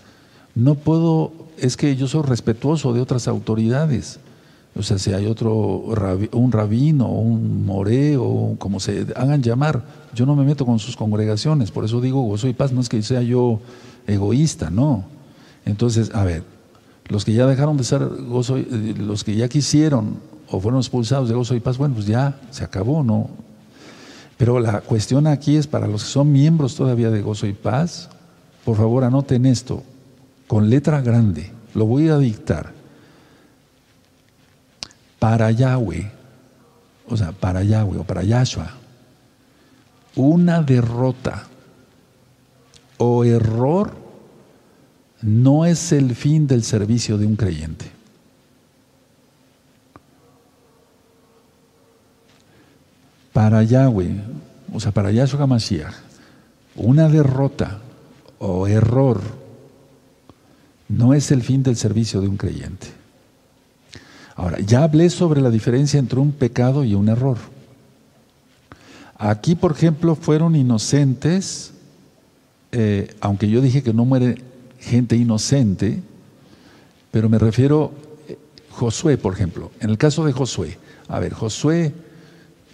[0.55, 4.19] No puedo, es que yo soy respetuoso de otras autoridades.
[4.75, 5.53] O sea, si hay otro,
[6.31, 9.83] un rabino, un moré, o como se hagan llamar,
[10.15, 12.89] yo no me meto con sus congregaciones, por eso digo gozo y paz, no es
[12.89, 13.59] que sea yo
[14.07, 15.05] egoísta, no.
[15.65, 16.43] Entonces, a ver,
[17.07, 20.17] los que ya dejaron de ser gozo, eh, los que ya quisieron
[20.49, 23.29] o fueron expulsados de gozo y paz, bueno, pues ya se acabó, ¿no?
[24.37, 28.09] Pero la cuestión aquí es para los que son miembros todavía de gozo y paz,
[28.65, 29.83] por favor anoten esto,
[30.47, 32.82] con letra grande, lo voy a dictar
[35.23, 36.11] para Yahweh,
[37.07, 38.73] o sea, para Yahweh o para Yahshua,
[40.17, 41.47] una derrota
[42.97, 43.95] o error
[45.21, 47.89] no es el fin del servicio de un creyente.
[53.31, 54.21] Para Yahweh,
[54.73, 55.95] o sea, para Yahshua Mashiach,
[56.75, 57.79] una derrota
[58.39, 59.21] o error
[60.89, 63.02] no es el fin del servicio de un creyente.
[64.35, 67.37] Ahora, ya hablé sobre la diferencia entre un pecado y un error.
[69.17, 71.73] Aquí, por ejemplo, fueron inocentes,
[72.71, 74.41] eh, aunque yo dije que no muere
[74.79, 76.01] gente inocente,
[77.11, 77.91] pero me refiero
[78.27, 78.37] a eh,
[78.71, 79.71] Josué, por ejemplo.
[79.79, 81.93] En el caso de Josué, a ver, Josué,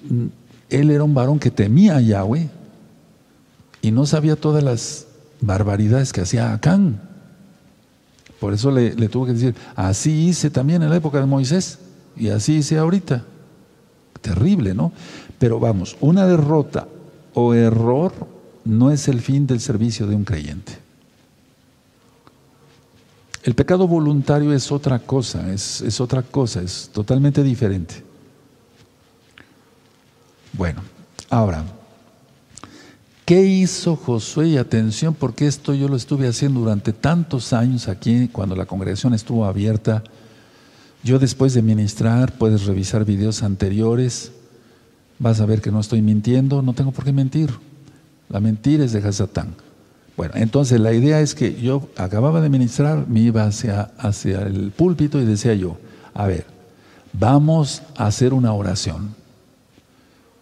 [0.10, 0.26] mm,
[0.70, 2.50] él era un varón que temía a Yahweh
[3.82, 5.08] y no sabía todas las
[5.42, 7.09] barbaridades que hacía Acán.
[8.40, 11.80] Por eso le, tuvo que decir, así hice también en la época de Moisés
[12.16, 13.26] y así hice ahorita.
[14.22, 14.92] Terrible, ¿no?
[15.38, 16.88] Pero vamos, una derrota
[17.34, 18.14] o error
[18.66, 20.78] no es el fin del servicio de un creyente.
[23.44, 28.04] El pecado voluntario es otra cosa, es, es otra cosa, es totalmente diferente.
[30.54, 30.82] Bueno,
[31.30, 31.64] ahora,
[33.30, 34.48] ¿Qué hizo Josué?
[34.48, 39.14] Y atención, porque esto yo lo estuve haciendo durante tantos años aquí, cuando la congregación
[39.14, 40.04] estuvo abierta.
[41.04, 44.32] Yo después de ministrar, puedes revisar videos anteriores,
[45.20, 47.52] vas a ver que no estoy mintiendo, no tengo por qué mentir.
[48.30, 49.54] La mentira es de Hasatán.
[50.18, 54.72] Bueno, entonces la idea es que yo acababa de ministrar, me iba hacia, hacia el
[54.72, 55.78] púlpito y decía yo,
[56.16, 56.48] a ver,
[57.14, 59.14] vamos a hacer una oración.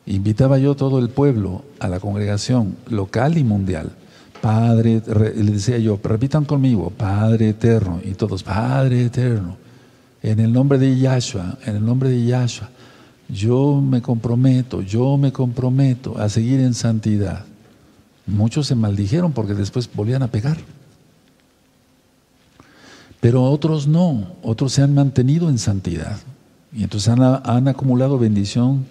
[0.08, 3.92] Invitaba yo todo el pueblo, a la congregación local y mundial.
[4.42, 9.58] Padre, le decía yo, repitan conmigo, Padre eterno, y todos, Padre eterno,
[10.24, 12.70] en el nombre de Yahshua, en el nombre de Yahshua,
[13.28, 17.44] yo me comprometo, yo me comprometo a seguir en santidad.
[18.26, 20.58] Muchos se maldijeron porque después volvían a pegar.
[23.20, 26.18] Pero otros no, otros se han mantenido en santidad.
[26.72, 28.86] Y entonces han, han acumulado bendición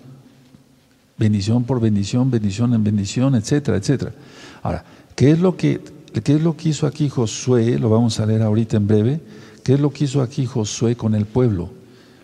[1.18, 4.12] bendición por bendición, bendición en bendición, etcétera, etcétera.
[4.62, 5.80] Ahora, ¿qué es lo que
[6.22, 7.78] ¿qué es lo que hizo aquí Josué?
[7.78, 9.20] Lo vamos a leer ahorita en breve.
[9.62, 11.70] ¿Qué es lo que hizo aquí Josué con el pueblo?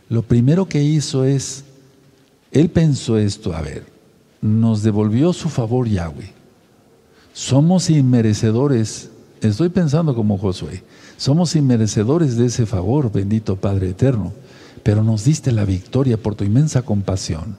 [0.08, 1.64] Lo primero que hizo es,
[2.52, 3.86] él pensó esto, a ver,
[4.40, 6.32] nos devolvió su favor Yahweh.
[7.32, 10.84] Somos inmerecedores, estoy pensando como Josué,
[11.16, 14.32] somos inmerecedores de ese favor, bendito Padre Eterno,
[14.82, 17.56] pero nos diste la victoria por tu inmensa compasión.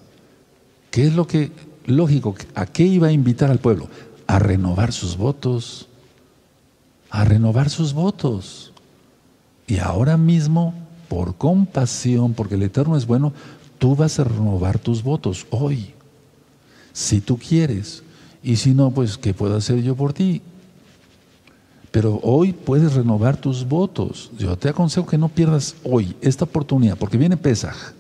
[0.94, 1.50] ¿Qué es lo que,
[1.88, 3.89] lógico, a qué iba a invitar al pueblo?
[4.28, 5.88] A renovar sus votos,
[7.10, 8.74] a renovar sus votos.
[9.66, 10.76] Y ahora mismo,
[11.10, 13.34] por compasión, porque el Eterno es bueno,
[13.80, 15.96] tú vas a renovar tus votos hoy,
[16.91, 18.04] si tú quieres.
[18.44, 20.44] Y si no, pues, ¿qué puedo hacer yo por ti?
[21.89, 24.30] Pero hoy puedes renovar tus votos.
[24.38, 27.94] Yo te aconsejo que no pierdas hoy esta oportunidad, porque viene Pesaj.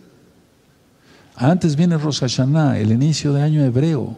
[1.35, 4.17] Antes viene Rosh Hashanah, el inicio de año hebreo.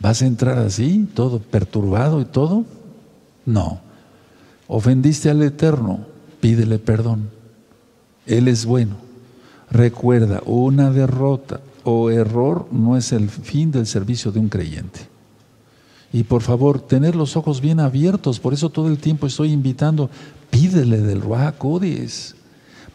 [0.00, 2.64] ¿Vas a entrar así, todo perturbado y todo?
[3.46, 3.80] No.
[4.66, 6.00] Ofendiste al Eterno,
[6.40, 7.30] pídele perdón.
[8.26, 8.96] Él es bueno.
[9.70, 15.00] Recuerda, una derrota o error no es el fin del servicio de un creyente.
[16.12, 18.38] Y por favor, tener los ojos bien abiertos.
[18.38, 20.10] Por eso todo el tiempo estoy invitando,
[20.50, 21.54] pídele del Ruach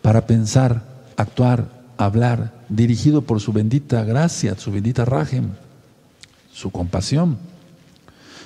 [0.01, 0.83] para pensar,
[1.15, 5.49] actuar, hablar, dirigido por su bendita gracia, su bendita rajem,
[6.53, 7.37] su compasión.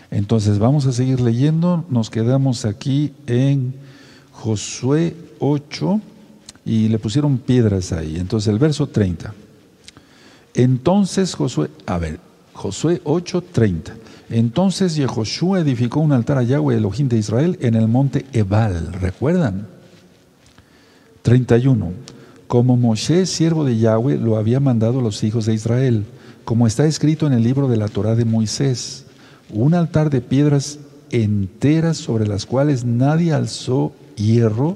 [0.09, 1.85] Entonces vamos a seguir leyendo.
[1.89, 3.73] Nos quedamos aquí en
[4.31, 6.01] Josué 8
[6.65, 8.17] y le pusieron piedras ahí.
[8.17, 9.33] Entonces el verso 30.
[10.53, 12.19] Entonces Josué, a ver,
[12.53, 13.93] Josué 8, 30.
[14.29, 18.93] Entonces Yehoshua edificó un altar a Yahweh Elohim de Israel en el monte Ebal.
[18.93, 19.67] ¿Recuerdan?
[21.21, 21.91] 31.
[22.51, 26.03] Como Moshe, siervo de Yahweh, lo había mandado a los hijos de Israel,
[26.43, 29.05] como está escrito en el libro de la Torá de Moisés,
[29.53, 30.77] un altar de piedras
[31.11, 34.75] enteras sobre las cuales nadie alzó hierro,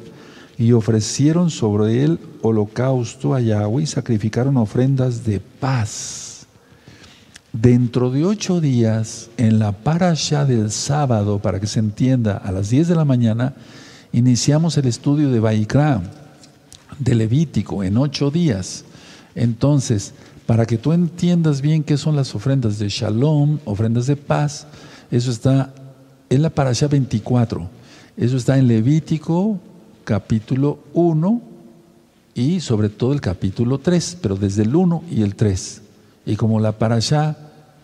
[0.58, 6.46] y ofrecieron sobre él holocausto a Yahweh y sacrificaron ofrendas de paz.
[7.52, 12.70] Dentro de ocho días, en la parasha del sábado, para que se entienda, a las
[12.70, 13.54] 10 de la mañana,
[14.14, 16.02] iniciamos el estudio de Baikra,
[17.00, 18.86] de Levítico, en ocho días.
[19.36, 20.14] Entonces,
[20.46, 24.68] para que tú entiendas bien qué son las ofrendas de Shalom, ofrendas de paz,
[25.12, 25.74] eso está
[26.30, 27.70] en la parasha 24.
[28.18, 29.60] Eso está en Levítico,
[30.04, 31.42] capítulo 1
[32.34, 35.82] y sobre todo el capítulo 3, pero desde el 1 y el 3.
[36.26, 37.38] Y como la parasha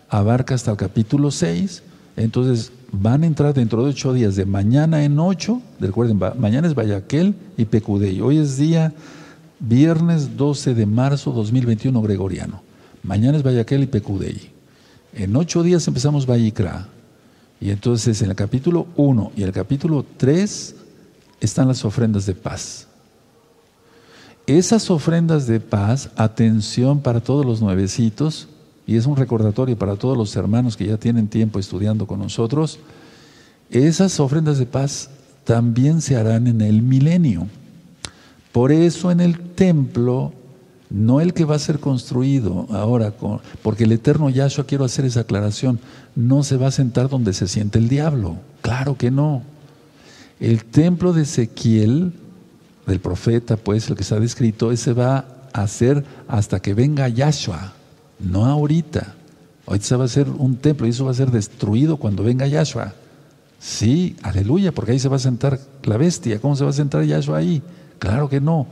[0.08, 1.82] abarca hasta el capítulo 6,
[2.16, 6.74] entonces van a entrar dentro de ocho días, de mañana en ocho, recuerden, mañana es
[6.74, 8.92] Vayaquel y Pecudey, hoy es día
[9.58, 12.62] viernes 12 de marzo 2021 gregoriano,
[13.02, 14.50] mañana es Vayaquel y Pecudey.
[15.14, 16.88] En ocho días empezamos Vayikra,
[17.60, 20.74] y entonces en el capítulo 1 y el capítulo 3
[21.40, 22.88] están las ofrendas de paz.
[24.46, 28.48] Esas ofrendas de paz, atención para todos los nuevecitos,
[28.86, 32.78] y es un recordatorio para todos los hermanos que ya tienen tiempo estudiando con nosotros,
[33.70, 35.10] esas ofrendas de paz
[35.44, 37.46] también se harán en el milenio.
[38.50, 40.32] Por eso en el templo,
[40.90, 43.14] no el que va a ser construido ahora,
[43.62, 45.80] porque el eterno Yahshua, quiero hacer esa aclaración,
[46.14, 48.36] no se va a sentar donde se siente el diablo.
[48.60, 49.42] Claro que no.
[50.38, 52.12] El templo de Ezequiel,
[52.86, 55.24] del profeta, pues el que está descrito, ese va
[55.54, 57.72] a hacer hasta que venga Yahshua
[58.22, 59.14] no ahorita.
[59.66, 62.94] Ahorita va a hacer un templo y eso va a ser destruido cuando venga Yahshua.
[63.58, 66.40] Sí, aleluya, porque ahí se va a sentar la bestia.
[66.40, 67.62] ¿Cómo se va a sentar Yahshua ahí?
[67.98, 68.66] Claro que no.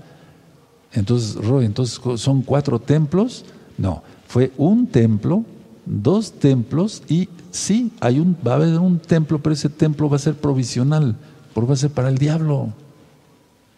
[0.92, 3.44] Entonces, entonces son cuatro templos.
[3.78, 5.44] No, fue un templo,
[5.86, 10.16] dos templos y sí, hay un, va a haber un templo, pero ese templo va
[10.16, 11.16] a ser provisional,
[11.54, 12.72] porque va a ser para el diablo.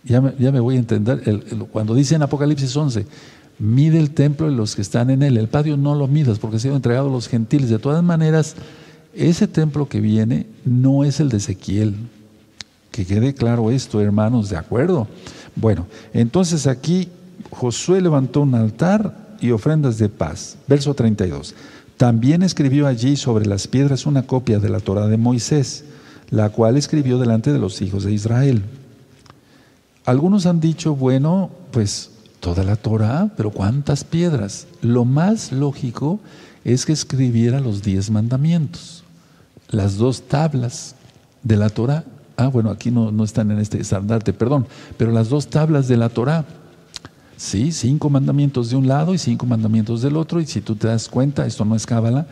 [0.05, 1.23] Ya me, voy a entender.
[1.71, 3.07] cuando dice en Apocalipsis 11,
[3.59, 5.37] mide el templo y los que están en él.
[5.37, 7.71] El patio no lo midas porque ha entregado a los gentiles.
[7.71, 8.57] De todas maneras,
[9.15, 11.95] ese templo que viene no es el de Ezequiel.
[12.91, 15.07] Que quede claro esto, hermanos, ¿de acuerdo?
[15.55, 17.09] Bueno, entonces aquí
[17.51, 20.57] Josué levantó un altar y ofrendas de paz.
[20.67, 21.55] Verso 32.
[21.97, 25.85] También escribió allí sobre las piedras una copia de la Torah de Moisés,
[26.31, 28.63] la cual escribió delante de los hijos de Israel.
[30.05, 34.67] Algunos han dicho, bueno, pues toda la Torah, pero ¿cuántas piedras?
[34.81, 36.19] Lo más lógico
[36.65, 39.05] es que escribiera los diez mandamientos,
[39.69, 40.97] las dos tablas
[41.45, 42.05] de la Torah.
[42.37, 45.97] Ah, bueno, aquí no, no están en este estandarte, perdón, pero las dos tablas de
[45.97, 46.45] la Torah.
[47.37, 50.89] Sí, cinco mandamientos de un lado y cinco mandamientos del otro, y si tú te
[50.89, 52.27] das cuenta, esto no es cábala,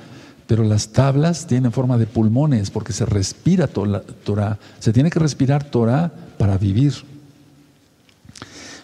[0.47, 4.59] pero las tablas tienen forma de pulmones porque se respira Torah.
[4.81, 6.93] Se tiene que respirar Torah para vivir.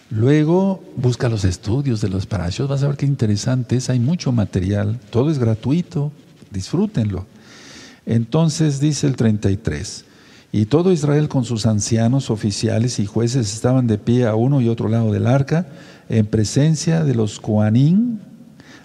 [0.09, 4.99] Luego busca los estudios de los parashos, vas a ver qué interesantes, hay mucho material,
[5.09, 6.13] todo es gratuito,
[6.49, 7.25] disfrútenlo.
[8.05, 10.05] Entonces dice el 33,
[10.53, 14.69] y todo Israel con sus ancianos, oficiales y jueces estaban de pie a uno y
[14.69, 15.67] otro lado del arca,
[16.07, 18.21] en presencia de los Koanín,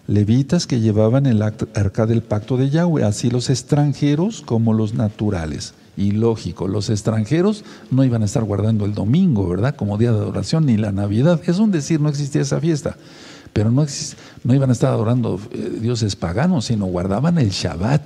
[0.08, 5.74] levitas que llevaban el arca del pacto de Yahweh, así los extranjeros como los naturales.
[5.97, 9.76] Y lógico, los extranjeros no iban a estar guardando el domingo, ¿verdad?
[9.76, 11.40] Como día de adoración, ni la Navidad.
[11.47, 12.97] Es un decir, no existía esa fiesta.
[13.53, 13.84] Pero no,
[14.45, 18.03] no iban a estar adorando eh, dioses paganos, sino guardaban el Shabbat.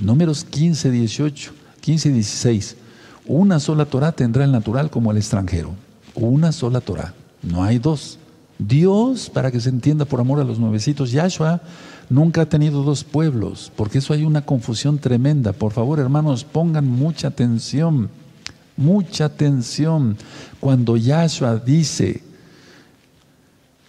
[0.00, 1.52] Números 15, 18.
[1.80, 2.76] 15 y 16.
[3.26, 5.74] Una sola Torah tendrá el natural como el extranjero.
[6.14, 7.14] Una sola Torah.
[7.42, 8.18] No hay dos.
[8.66, 11.60] Dios, para que se entienda por amor a los nuevecitos, Yahshua
[12.08, 15.52] nunca ha tenido dos pueblos, porque eso hay una confusión tremenda.
[15.52, 18.10] Por favor, hermanos, pongan mucha atención,
[18.76, 20.16] mucha atención
[20.60, 22.22] cuando Yahshua dice,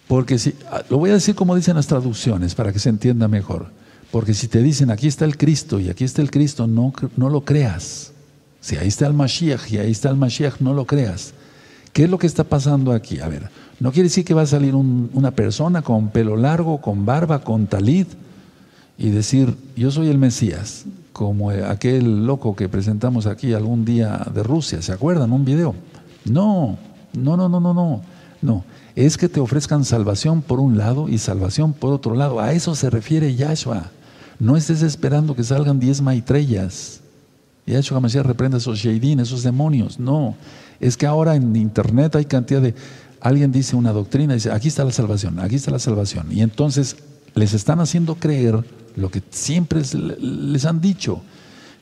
[0.08, 3.28] porque si, ah, lo voy a decir como dicen las traducciones, para que se entienda
[3.28, 3.68] mejor.
[4.10, 7.30] Porque si te dicen aquí está el Cristo y aquí está el Cristo, no, no
[7.30, 8.12] lo creas.
[8.60, 11.34] Si ahí está el Mashiach y ahí está el Mashiach, no lo creas.
[11.94, 13.20] ¿Qué es lo que está pasando aquí?
[13.20, 17.06] A ver, no quiere decir que va a salir una persona con pelo largo, con
[17.06, 18.08] barba, con talid
[18.98, 24.42] y decir, yo soy el Mesías, como aquel loco que presentamos aquí algún día de
[24.42, 25.30] Rusia, ¿se acuerdan?
[25.30, 25.76] Un video.
[26.24, 26.76] No,
[27.12, 28.02] no, no, no, no, no.
[28.42, 28.64] No,
[28.96, 32.40] es que te ofrezcan salvación por un lado y salvación por otro lado.
[32.40, 33.92] A eso se refiere Yahshua.
[34.40, 37.02] No estés esperando que salgan diez maitrellas.
[37.66, 39.98] Y hecho Mashiach reprenda esos sheidín, esos demonios.
[39.98, 40.34] No,
[40.80, 42.74] es que ahora en internet hay cantidad de...
[43.20, 46.26] Alguien dice una doctrina, dice, aquí está la salvación, aquí está la salvación.
[46.30, 46.96] Y entonces
[47.34, 48.64] les están haciendo creer
[48.96, 49.82] lo que siempre
[50.20, 51.22] les han dicho,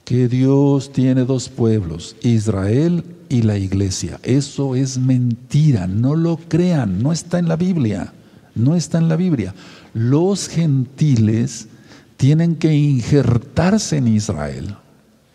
[0.05, 4.21] que Dios tiene dos pueblos, Israel y la iglesia.
[4.23, 8.13] Eso es mentira, no lo crean, no está en la Biblia,
[8.55, 9.55] no está en la Biblia.
[9.95, 11.69] Los gentiles
[12.17, 14.77] tienen que injertarse en Israel.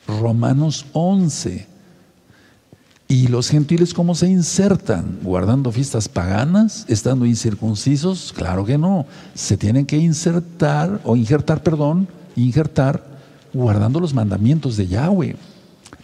[0.07, 1.67] Romanos 11.
[3.09, 5.19] ¿Y los gentiles cómo se insertan?
[5.23, 6.83] ¿Guardando fiestas paganas?
[6.89, 8.33] ¿Estando incircuncisos?
[8.35, 9.05] Claro que no.
[9.33, 13.01] Se tienen que insertar, o injertar, perdón, injertar,
[13.53, 15.37] guardando los mandamientos de Yahweh.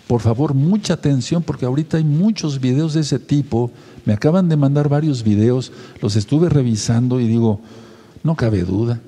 [0.08, 3.70] Por favor, mucha atención porque ahorita hay muchos videos de ese tipo.
[4.06, 7.60] Me acaban de mandar varios videos, los estuve revisando y digo,
[8.24, 9.02] no cabe duda.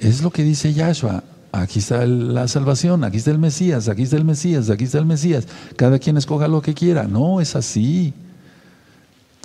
[0.00, 1.22] Es lo que dice Yahshua.
[1.54, 5.04] Aquí está la salvación, aquí está el Mesías, aquí está el Mesías, aquí está el
[5.04, 5.46] Mesías.
[5.76, 7.04] Cada quien escoja lo que quiera.
[7.04, 8.14] No, es así.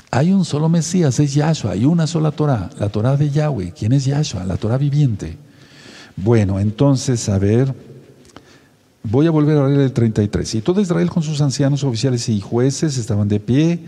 [0.09, 1.71] Hay un solo Mesías, es Yahshua.
[1.71, 3.73] Hay una sola Torah, la Torah de Yahweh.
[3.77, 4.45] ¿Quién es Yahshua?
[4.45, 5.37] La Torah viviente.
[6.15, 7.75] Bueno, entonces, a ver,
[9.03, 10.55] voy a volver a leer el 33.
[10.55, 13.81] Y todo Israel con sus ancianos, oficiales y jueces estaban de pie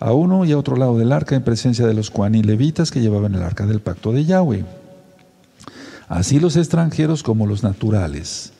[0.00, 2.90] a uno y a otro lado del arca en presencia de los cuan y levitas
[2.90, 4.64] que llevaban el arca del pacto de Yahweh
[6.08, 8.52] así los extranjeros como los naturales.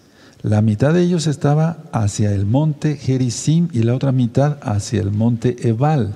[0.42, 5.10] La mitad de ellos estaba hacia el monte Gerizim y la otra mitad hacia el
[5.10, 6.14] monte Ebal,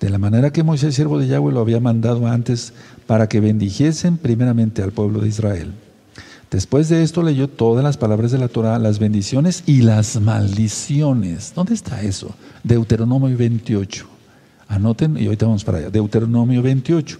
[0.00, 2.72] de la manera que Moisés, siervo de Yahweh, lo había mandado antes
[3.06, 5.72] para que bendijesen primeramente al pueblo de Israel.
[6.50, 11.52] Después de esto leyó todas las palabras de la Torah, las bendiciones y las maldiciones.
[11.54, 12.34] ¿Dónde está eso?
[12.62, 14.06] Deuteronomio 28.
[14.68, 15.90] Anoten y ahorita vamos para allá.
[15.90, 17.18] Deuteronomio 28.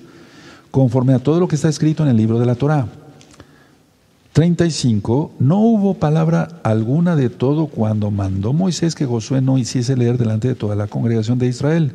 [0.70, 2.86] Conforme a todo lo que está escrito en el libro de la Torah.
[4.32, 10.16] 35, no hubo palabra alguna de todo cuando mandó Moisés que Josué no hiciese leer
[10.16, 11.92] delante de toda la congregación de Israel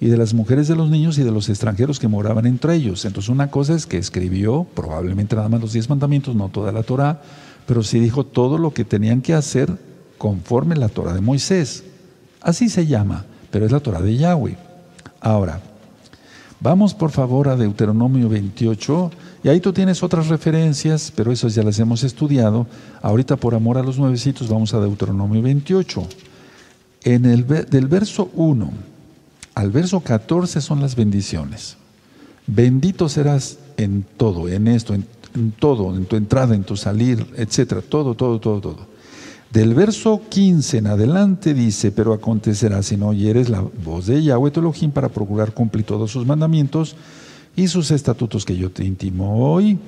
[0.00, 3.04] y de las mujeres de los niños y de los extranjeros que moraban entre ellos.
[3.04, 6.82] Entonces una cosa es que escribió probablemente nada más los diez mandamientos, no toda la
[6.82, 7.22] Torah,
[7.66, 9.76] pero sí dijo todo lo que tenían que hacer
[10.16, 11.84] conforme la Torah de Moisés.
[12.40, 14.56] Así se llama, pero es la Torah de Yahweh.
[15.20, 15.60] Ahora,
[16.60, 19.10] vamos por favor a Deuteronomio 28
[19.42, 22.66] y ahí tú tienes otras referencias, pero esas ya las hemos estudiado.
[23.00, 26.06] Ahorita por amor a los nuevecitos vamos a Deuteronomio 28.
[27.04, 28.70] En el, del verso 1
[29.54, 31.76] al verso 14 son las bendiciones.
[32.46, 35.04] Bendito serás en todo, en esto, en,
[35.58, 38.90] todo, en tu entrada, en tu salir, etcétera, todo, todo, todo, todo.
[39.52, 44.50] Del verso 15 en adelante dice, pero acontecerá si no oyeres la voz de Yahweh
[44.50, 46.94] tu para procurar cumplir todos sus mandamientos
[47.56, 49.78] y sus estatutos que yo te intimo hoy,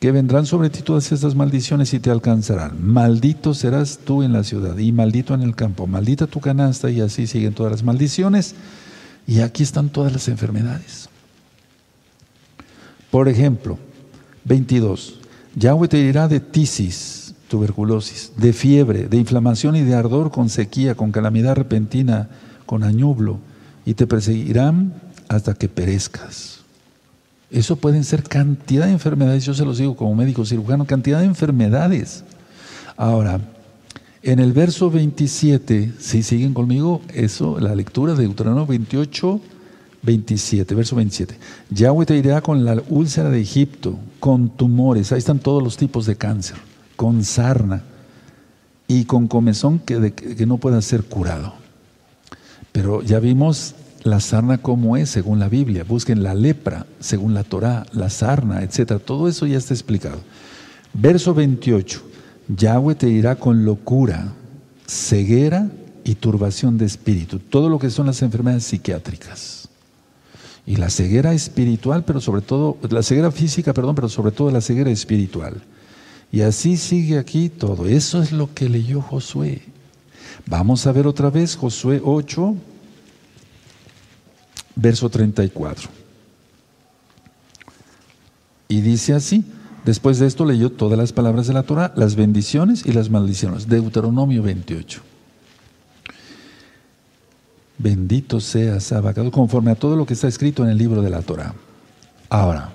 [0.00, 2.76] que vendrán sobre ti todas estas maldiciones y te alcanzarán.
[2.86, 7.00] Maldito serás tú en la ciudad y maldito en el campo, maldita tu canasta y
[7.00, 8.54] así siguen todas las maldiciones.
[9.26, 11.08] Y aquí están todas las enfermedades.
[13.10, 13.78] Por ejemplo,
[14.44, 15.20] 22.
[15.56, 20.94] Yahweh te dirá de tisis, tuberculosis, de fiebre, de inflamación y de ardor con sequía,
[20.94, 22.28] con calamidad repentina,
[22.66, 23.38] con añublo,
[23.86, 24.92] y te perseguirán
[25.28, 26.60] hasta que perezcas.
[27.50, 31.26] Eso pueden ser cantidad de enfermedades, yo se los digo como médico cirujano, cantidad de
[31.26, 32.24] enfermedades.
[32.96, 33.40] Ahora,
[34.22, 39.40] en el verso 27, si siguen conmigo, eso, la lectura de Deuteronomio 28,
[40.02, 41.36] 27, verso 27.
[41.70, 46.06] Yahweh te irá con la úlcera de Egipto, con tumores, ahí están todos los tipos
[46.06, 46.56] de cáncer,
[46.96, 47.82] con sarna
[48.88, 51.54] y con comezón que, que no pueda ser curado.
[52.72, 53.74] Pero ya vimos
[54.04, 55.82] la sarna como es según la Biblia.
[55.82, 59.00] Busquen la lepra según la Torah, la sarna, etc.
[59.04, 60.18] Todo eso ya está explicado.
[60.92, 62.02] Verso 28.
[62.48, 64.32] Yahweh te irá con locura,
[64.86, 65.70] ceguera
[66.04, 67.38] y turbación de espíritu.
[67.38, 69.68] Todo lo que son las enfermedades psiquiátricas.
[70.66, 74.60] Y la ceguera espiritual, pero sobre todo, la ceguera física, perdón, pero sobre todo la
[74.60, 75.62] ceguera espiritual.
[76.30, 77.86] Y así sigue aquí todo.
[77.86, 79.62] Eso es lo que leyó Josué.
[80.46, 82.54] Vamos a ver otra vez Josué 8,
[84.76, 85.88] verso 34.
[88.68, 89.44] Y dice así,
[89.84, 93.68] Después de esto leyó todas las palabras de la Torah, las bendiciones y las maldiciones.
[93.68, 95.02] Deuteronomio 28.
[97.76, 101.20] Bendito seas, abacado, conforme a todo lo que está escrito en el libro de la
[101.20, 101.54] Torah.
[102.30, 102.70] Ahora,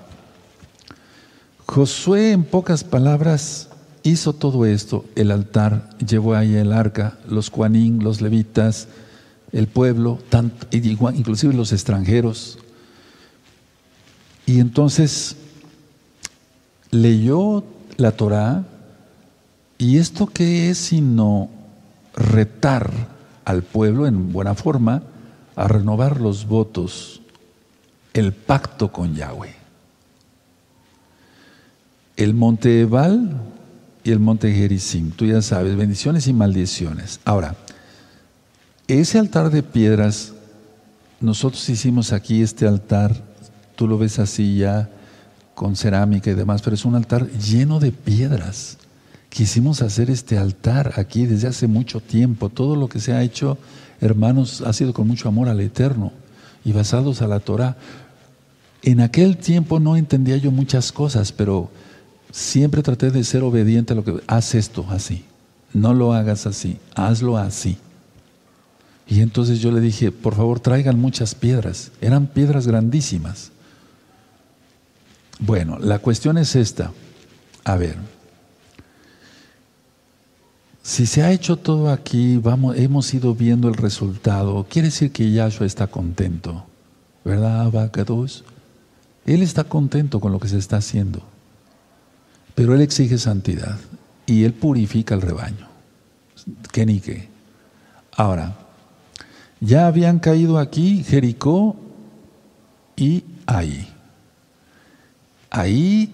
[1.66, 3.68] Josué en pocas palabras
[4.02, 8.88] hizo todo esto, el altar, llevó ahí el arca, los cuanín, los levitas,
[9.52, 10.18] el pueblo,
[11.14, 12.58] inclusive los extranjeros.
[14.46, 15.36] Y entonces
[16.90, 17.64] leyó
[17.96, 18.64] la Torah
[19.78, 21.48] y esto qué es sino
[22.14, 22.90] retar
[23.44, 25.02] al pueblo en buena forma
[25.56, 27.20] a renovar los votos,
[28.12, 29.54] el pacto con Yahweh.
[32.16, 33.40] El monte Ebal
[34.04, 37.20] y el monte Gerizim, tú ya sabes, bendiciones y maldiciones.
[37.24, 37.56] Ahora,
[38.98, 40.32] ese altar de piedras,
[41.20, 43.14] nosotros hicimos aquí este altar,
[43.76, 44.88] tú lo ves así ya,
[45.54, 48.78] con cerámica y demás, pero es un altar lleno de piedras.
[49.28, 52.48] Quisimos hacer este altar aquí desde hace mucho tiempo.
[52.48, 53.58] Todo lo que se ha hecho,
[54.00, 56.12] hermanos, ha sido con mucho amor al Eterno
[56.64, 57.76] y basados a la Torah.
[58.82, 61.70] En aquel tiempo no entendía yo muchas cosas, pero
[62.32, 65.24] siempre traté de ser obediente a lo que haz esto así.
[65.74, 67.76] No lo hagas así, hazlo así.
[69.10, 71.90] Y entonces yo le dije, por favor, traigan muchas piedras.
[72.00, 73.50] Eran piedras grandísimas.
[75.40, 76.92] Bueno, la cuestión es esta.
[77.64, 77.96] A ver,
[80.82, 85.30] si se ha hecho todo aquí, vamos, hemos ido viendo el resultado, quiere decir que
[85.30, 86.64] Yahshua está contento,
[87.24, 88.44] ¿verdad, Abacados?
[89.26, 91.22] Él está contento con lo que se está haciendo,
[92.54, 93.78] pero Él exige santidad
[94.26, 95.68] y Él purifica el rebaño.
[96.72, 97.28] ¿Qué ni qué?
[98.16, 98.56] Ahora,
[99.60, 101.76] ya habían caído aquí Jericó
[102.96, 103.88] y ahí.
[105.50, 106.12] Ahí,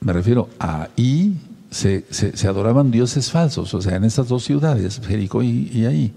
[0.00, 1.36] me refiero, ahí
[1.70, 6.12] se, se, adoraban dioses falsos, o sea, en estas dos ciudades, Jericó y, ahí,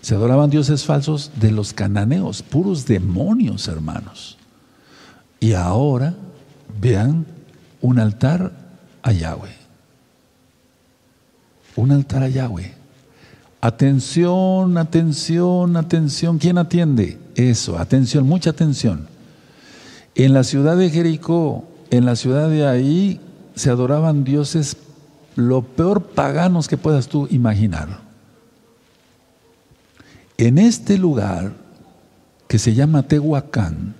[0.00, 4.38] se adoraban dioses falsos de los cananeos, puros demonios, hermanos.
[5.40, 6.14] Y ahora,
[6.80, 7.26] vean,
[7.80, 8.52] un altar
[9.02, 9.56] a Yahweh.
[11.76, 12.79] Un altar a Yahweh.
[13.60, 16.38] Atención, atención, atención.
[16.38, 17.18] ¿Quién atiende?
[17.34, 19.06] Eso, atención, mucha atención.
[20.14, 23.20] En la ciudad de Jericó, en la ciudad de ahí,
[23.54, 24.76] se adoraban dioses
[25.36, 28.00] lo peor paganos que puedas tú imaginar.
[30.38, 31.52] En este lugar,
[32.48, 33.94] que se llama Tehuacán,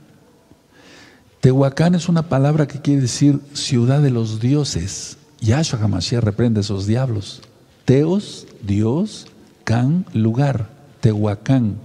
[1.40, 5.16] Tehuacán es una palabra que quiere decir ciudad de los dioses.
[5.40, 7.40] Yahshua HaMashiach reprende esos diablos.
[7.86, 9.26] Teos, Dios,
[10.12, 10.80] Lugar.
[11.00, 11.76] Tehuacán.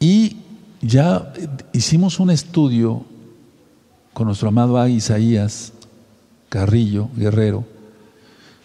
[0.00, 0.36] Y
[0.80, 1.32] ya
[1.72, 3.04] hicimos un estudio
[4.12, 5.72] con nuestro amado Isaías
[6.48, 7.64] Carrillo, guerrero,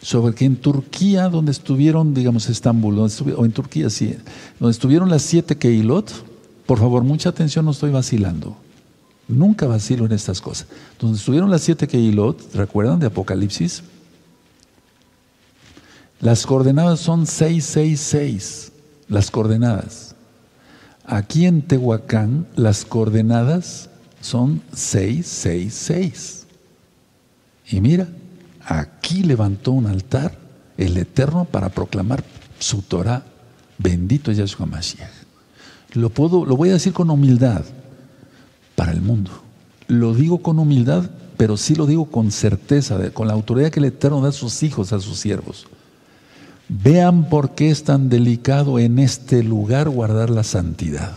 [0.01, 4.15] sobre que en Turquía, donde estuvieron, digamos, Estambul, o en Turquía, sí,
[4.59, 6.11] donde estuvieron las siete Keilot,
[6.65, 8.55] por favor, mucha atención, no estoy vacilando.
[9.27, 10.67] Nunca vacilo en estas cosas.
[10.99, 13.83] Donde estuvieron las siete Keilot, ¿recuerdan de Apocalipsis?
[16.23, 18.71] Las coordenadas son 666,
[19.09, 20.15] las coordenadas.
[21.05, 23.89] Aquí en Tehuacán las coordenadas
[24.21, 26.45] son 666.
[27.67, 28.07] Y mira,
[28.65, 30.37] aquí levantó un altar
[30.77, 32.23] el Eterno para proclamar
[32.57, 33.25] su Torah.
[33.77, 35.11] Bendito Yahshua Mashiach.
[35.91, 37.65] Lo, puedo, lo voy a decir con humildad
[38.77, 39.29] para el mundo.
[39.87, 41.03] lo digo con humildad,
[41.35, 44.63] pero sí lo digo con certeza, con la autoridad que el Eterno da a sus
[44.63, 45.67] hijos, a sus siervos.
[46.69, 51.13] Vean por qué es tan delicado en este lugar guardar la santidad.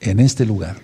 [0.00, 0.76] En este lugar.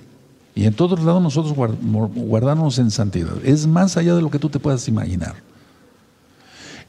[0.55, 3.33] Y en todos lados nosotros guardarnos en santidad.
[3.45, 5.35] Es más allá de lo que tú te puedas imaginar.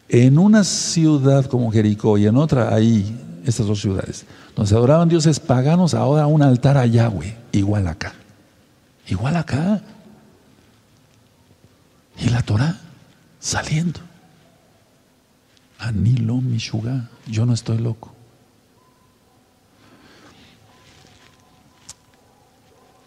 [0.10, 5.10] En una ciudad como Jericó y en otra ahí, estas dos ciudades, donde se adoraban
[5.10, 8.14] dioses paganos, ahora un altar a Yahweh, igual acá.
[9.08, 9.82] Igual acá.
[12.20, 12.80] Y la Torah
[13.40, 14.00] saliendo.
[15.84, 18.14] Anilo Mishuga, yo no estoy loco.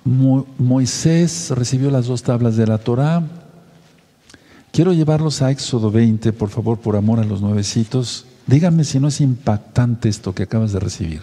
[0.05, 3.25] Moisés recibió las dos tablas de la Torah.
[4.73, 8.27] Quiero llevarlos a Éxodo 20, por favor, por amor a los nuevecitos.
[8.47, 11.23] Díganme si no es impactante esto que acabas de recibir.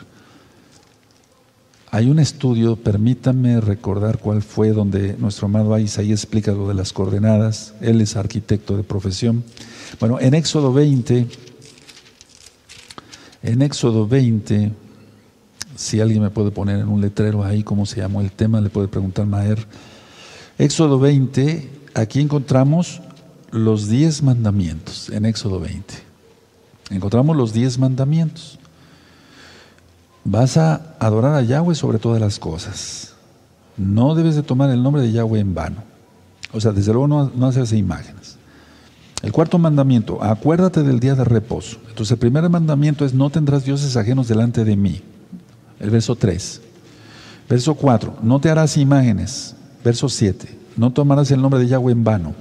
[1.93, 6.91] Hay un estudio, permítame recordar cuál fue, donde nuestro amado Isaías explica lo de las
[6.91, 7.75] coordenadas.
[7.81, 9.43] Él es arquitecto de profesión.
[9.99, 11.27] Bueno, en Éxodo 20,
[13.43, 14.71] en Éxodo 20,
[15.75, 18.71] si alguien me puede poner en un letrero ahí cómo se llamó el tema, le
[18.71, 19.63] puede preguntar Maer.
[20.57, 23.03] Éxodo 20, aquí encontramos
[23.51, 25.93] los diez mandamientos, en Éxodo 20.
[26.89, 28.57] Encontramos los diez mandamientos.
[30.25, 33.13] Vas a adorar a Yahweh sobre todas las cosas.
[33.77, 35.83] No debes de tomar el nombre de Yahweh en vano.
[36.53, 38.37] O sea, desde luego no, no haces imágenes.
[39.21, 41.77] El cuarto mandamiento, acuérdate del día de reposo.
[41.87, 45.01] Entonces el primer mandamiento es no tendrás dioses ajenos delante de mí.
[45.79, 46.61] El verso 3.
[47.49, 49.55] Verso 4, no te harás imágenes.
[49.83, 52.35] Verso 7, no tomarás el nombre de Yahweh en vano.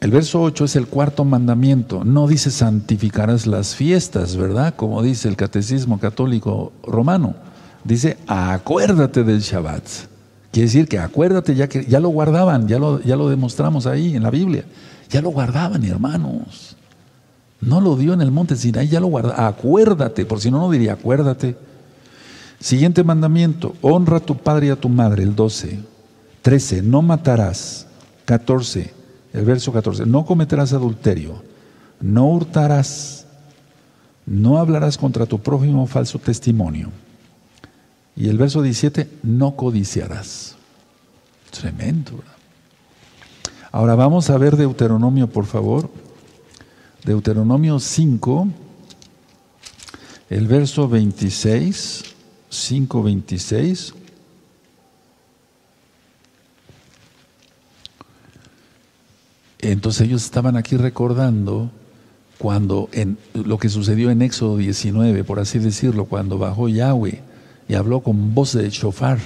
[0.00, 2.04] El verso 8 es el cuarto mandamiento.
[2.04, 4.74] No dice santificarás las fiestas, ¿verdad?
[4.74, 7.34] Como dice el catecismo católico romano.
[7.84, 9.84] Dice acuérdate del Shabbat.
[10.52, 14.16] Quiere decir que acuérdate, ya que ya lo guardaban, ya lo, ya lo demostramos ahí
[14.16, 14.64] en la Biblia.
[15.10, 16.76] Ya lo guardaban, hermanos.
[17.60, 19.44] No lo dio en el monte Sinaí, ya lo guardaban.
[19.44, 21.56] Acuérdate, por si no, no diría acuérdate.
[22.58, 25.78] Siguiente mandamiento, honra a tu padre y a tu madre, el 12.
[26.42, 27.86] 13, no matarás.
[28.24, 28.99] 14,
[29.32, 31.42] el verso 14, no cometerás adulterio,
[32.00, 33.26] no hurtarás,
[34.26, 36.90] no hablarás contra tu prójimo falso testimonio.
[38.16, 40.56] Y el verso 17, no codiciarás.
[41.50, 42.22] Tremendo.
[43.72, 45.90] Ahora vamos a ver Deuteronomio, por favor.
[47.04, 48.48] Deuteronomio 5,
[50.28, 52.04] el verso 26,
[52.50, 53.94] 5, 26.
[59.72, 61.70] Entonces ellos estaban aquí recordando
[62.38, 67.20] cuando en lo que sucedió en Éxodo 19, por así decirlo, cuando bajó Yahweh
[67.68, 69.18] y habló con voz de shofar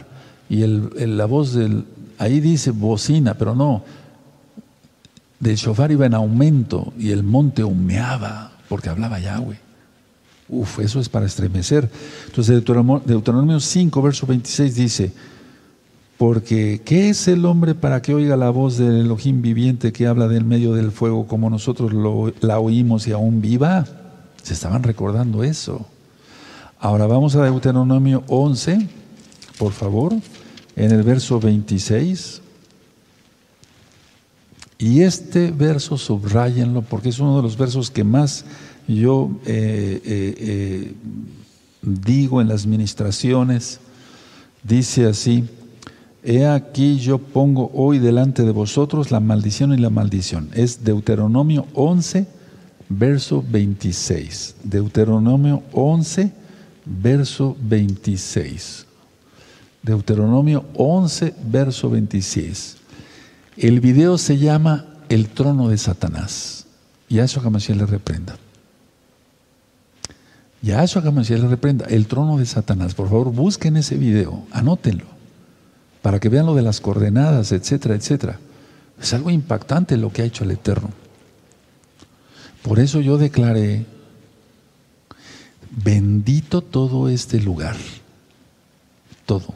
[0.48, 1.84] y el, la voz del
[2.18, 3.82] ahí dice bocina, pero no
[5.44, 9.58] del shofar iba en aumento y el monte humeaba porque hablaba Yahweh.
[10.48, 11.90] Uf, eso es para estremecer.
[12.26, 15.12] Entonces Deuteronomio 5, verso 26 dice,
[16.18, 20.28] porque, ¿qué es el hombre para que oiga la voz del Elohim viviente que habla
[20.28, 21.92] del medio del fuego como nosotros
[22.40, 23.84] la oímos y aún viva?
[24.42, 25.86] Se estaban recordando eso.
[26.78, 28.86] Ahora vamos a Deuteronomio 11,
[29.58, 30.12] por favor,
[30.76, 32.42] en el verso 26.
[34.78, 38.44] Y este verso subrayenlo porque es uno de los versos que más
[38.86, 40.94] yo eh, eh, eh,
[41.82, 43.80] digo en las ministraciones.
[44.62, 45.44] Dice así,
[46.26, 50.48] He aquí yo pongo hoy delante de vosotros la maldición y la maldición.
[50.54, 52.26] Es Deuteronomio 11,
[52.88, 54.54] verso 26.
[54.64, 56.32] Deuteronomio 11,
[56.86, 58.86] verso 26.
[59.82, 62.78] Deuteronomio 11, verso 26.
[63.58, 66.64] El video se llama El trono de Satanás.
[67.06, 68.38] Y a eso le reprenda.
[70.62, 71.84] Y a eso le reprenda.
[71.84, 72.94] El trono de Satanás.
[72.94, 75.13] Por favor, busquen ese video, anótenlo
[76.04, 78.38] para que vean lo de las coordenadas, etcétera, etcétera.
[79.00, 80.90] Es algo impactante lo que ha hecho el Eterno.
[82.60, 83.86] Por eso yo declaré,
[85.70, 87.74] bendito todo este lugar,
[89.24, 89.54] todo.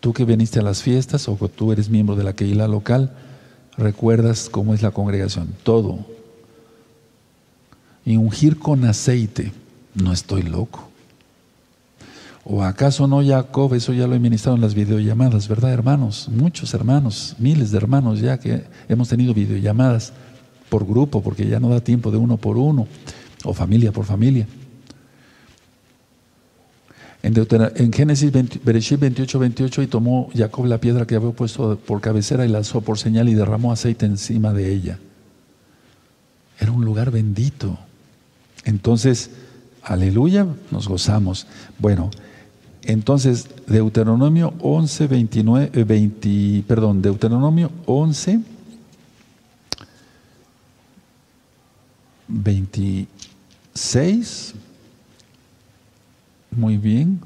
[0.00, 3.12] Tú que viniste a las fiestas o tú eres miembro de la Keila local,
[3.76, 5.98] recuerdas cómo es la congregación, todo.
[8.06, 9.52] Y ungir con aceite,
[9.92, 10.88] no estoy loco.
[12.50, 13.74] ¿O acaso no Jacob?
[13.74, 16.30] Eso ya lo he ministrado en las videollamadas, ¿verdad, hermanos?
[16.30, 20.14] Muchos hermanos, miles de hermanos ya que hemos tenido videollamadas
[20.70, 22.88] por grupo, porque ya no da tiempo de uno por uno,
[23.44, 24.46] o familia por familia.
[27.22, 32.00] En, Génesis 20 Bereshit 28, 28, y tomó Jacob la piedra que había puesto por
[32.00, 34.98] cabecera y la alzó por señal y derramó aceite encima de ella.
[36.58, 37.78] Era un lugar bendito.
[38.64, 39.32] Entonces,
[39.82, 41.46] aleluya, nos gozamos.
[41.78, 42.10] Bueno,
[42.88, 48.40] entonces, Deuteronomio 11, 29, eh, 20, perdón, Deuteronomio 11,
[52.28, 54.54] 26,
[56.50, 57.20] muy bien,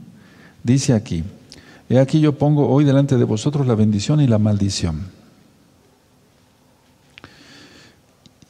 [0.64, 1.22] dice aquí,
[1.88, 5.11] he aquí yo pongo hoy delante de vosotros la bendición y la maldición.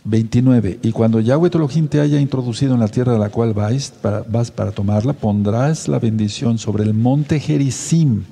[0.05, 0.81] 29.
[0.83, 4.51] Y cuando Yahweh tu Elohim te haya introducido en la tierra a la cual vas
[4.51, 8.25] para tomarla, pondrás la bendición sobre el monte Gerizim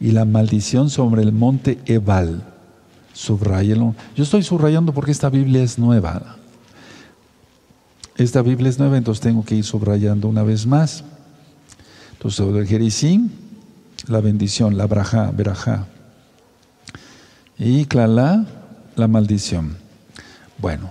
[0.00, 2.42] y la maldición sobre el monte Ebal.
[3.12, 3.94] Subráyelo.
[4.16, 6.36] Yo estoy subrayando porque esta Biblia es nueva.
[8.16, 11.04] Esta Biblia es nueva, entonces tengo que ir subrayando una vez más.
[12.12, 13.30] Entonces, sobre el Gerizim,
[14.06, 15.86] la bendición, la braja, verajá.
[17.58, 18.46] Y Clalá,
[18.96, 19.76] la maldición.
[20.60, 20.90] Bueno,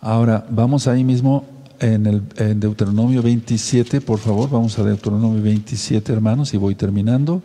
[0.00, 1.44] ahora vamos ahí mismo
[1.78, 7.42] en, el, Deuteronomio 27, por favor, vamos a Deuteronomio 27, hermanos, y voy terminando.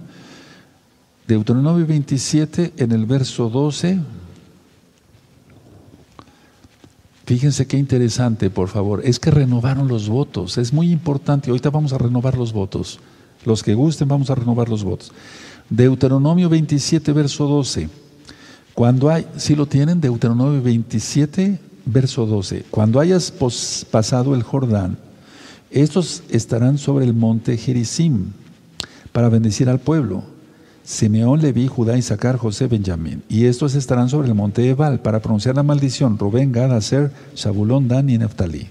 [1.28, 4.00] Deuteronomio 27, en el verso 12.
[7.26, 9.02] Fíjense qué interesante, por favor.
[9.04, 10.58] Es que renovaron los votos.
[10.58, 11.50] Es muy importante.
[11.50, 13.00] Ahorita vamos a renovar los votos.
[13.44, 15.12] Los que gusten, vamos a renovar los votos.
[15.70, 17.90] Deuteronomio 27, verso 12.
[18.76, 22.66] Cuando hay, si lo tienen, Deuteronomio 27, verso 12.
[22.70, 23.32] Cuando hayas
[23.92, 24.98] pasado el Jordán,
[25.72, 28.32] estos estarán sobre el monte Gerizim
[29.12, 30.24] para bendecir al pueblo.
[30.84, 33.24] Simeón, Leví, Judá, Isaacar, José, Benjamín.
[33.28, 36.20] Y estos estarán sobre el monte Ebal para pronunciar la maldición.
[36.20, 38.68] Rubén, Gad, Aser, Zabulón, Dan y Neftalí.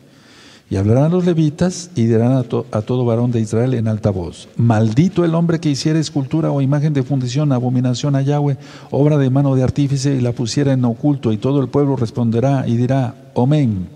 [0.74, 4.10] Y hablarán los levitas y dirán a, to- a todo varón de Israel en alta
[4.10, 8.56] voz: Maldito el hombre que hiciera escultura o imagen de fundición, abominación a Yahweh,
[8.90, 11.30] obra de mano de artífice y la pusiera en oculto.
[11.30, 13.86] Y todo el pueblo responderá y dirá: Amén.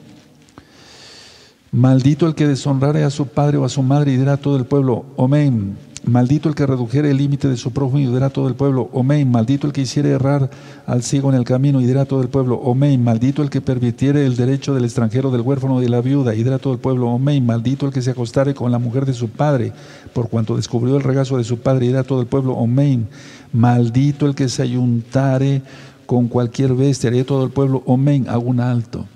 [1.72, 4.64] Maldito el que deshonrare a su padre o a su madre y dirá todo el
[4.64, 5.76] pueblo, amén.
[6.04, 9.30] Maldito el que redujere el límite de su prójimo y dirá todo el pueblo, amén.
[9.30, 10.48] Maldito el que hiciere errar
[10.86, 13.02] al ciego en el camino y dirá todo el pueblo, amén.
[13.02, 16.44] Maldito el que permitiere el derecho del extranjero, del huérfano y de la viuda y
[16.44, 17.44] dirá todo el pueblo, amén.
[17.44, 19.72] Maldito el que se acostare con la mujer de su padre,
[20.12, 23.08] por cuanto descubrió el regazo de su padre y dirá todo el pueblo, amén.
[23.52, 25.62] Maldito el que se ayuntare
[26.06, 28.26] con cualquier bestia, dirá todo el pueblo, amén.
[28.28, 29.06] Hago un alto.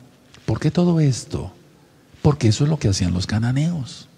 [0.45, 1.53] ¿Por qué todo esto?
[2.20, 4.09] Porque eso es lo que hacían los cananeos.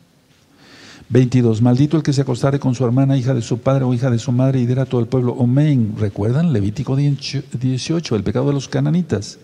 [1.10, 1.62] 22.
[1.62, 4.18] Maldito el que se acostare con su hermana, hija de su padre o hija de
[4.18, 5.94] su madre, y dirá a todo el pueblo, amén.
[5.98, 6.52] ¿Recuerdan?
[6.52, 9.38] Levítico 18, el pecado de los cananitas.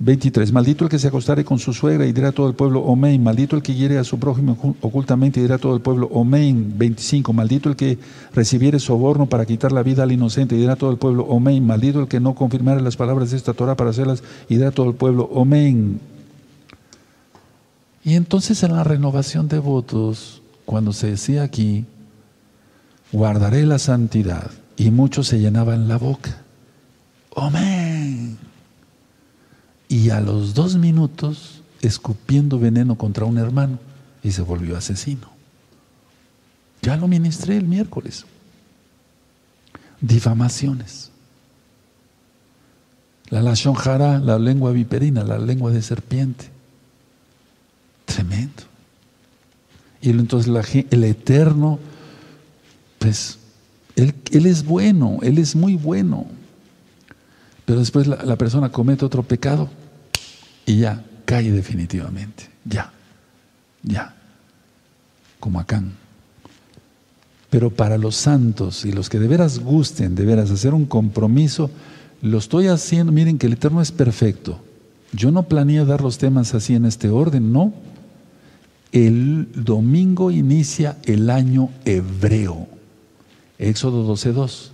[0.00, 0.52] 23.
[0.52, 3.20] Maldito el que se acostare con su suegra, y dirá a todo el pueblo, amén.
[3.20, 6.72] Maldito el que hiere a su prójimo ocultamente, y dirá a todo el pueblo, amén.
[6.76, 7.32] 25.
[7.32, 7.98] Maldito el que
[8.32, 11.66] recibiere soborno para quitar la vida al inocente, y dirá a todo el pueblo, amén.
[11.66, 14.72] Maldito el que no confirmare las palabras de esta Torah para hacerlas, y dirá a
[14.72, 16.00] todo el pueblo, amén.
[18.04, 21.86] Y entonces en la renovación de votos, cuando se decía aquí,
[23.10, 26.42] guardaré la santidad, y muchos se llenaban la boca.
[27.34, 28.36] Amén.
[29.88, 33.78] Y a los dos minutos, escupiendo veneno contra un hermano,
[34.22, 35.30] y se volvió asesino.
[36.82, 38.26] Ya lo ministré el miércoles.
[40.02, 41.10] Difamaciones.
[43.30, 46.50] La lashon jara, la lengua viperina, la lengua de serpiente.
[48.04, 48.67] Tremendo.
[50.00, 51.78] Y entonces la el Eterno,
[52.98, 53.38] pues,
[53.96, 56.26] él, él es bueno, Él es muy bueno.
[57.64, 59.68] Pero después la, la persona comete otro pecado
[60.64, 62.48] y ya cae definitivamente.
[62.64, 62.92] Ya,
[63.82, 64.14] ya.
[65.40, 65.92] Como Acán.
[67.50, 71.70] Pero para los santos y los que de veras gusten, de veras hacer un compromiso,
[72.22, 73.12] lo estoy haciendo.
[73.12, 74.60] Miren que el Eterno es perfecto.
[75.12, 77.72] Yo no planeé dar los temas así en este orden, no.
[78.92, 82.66] El domingo inicia el año hebreo.
[83.58, 84.70] Éxodo 12.2.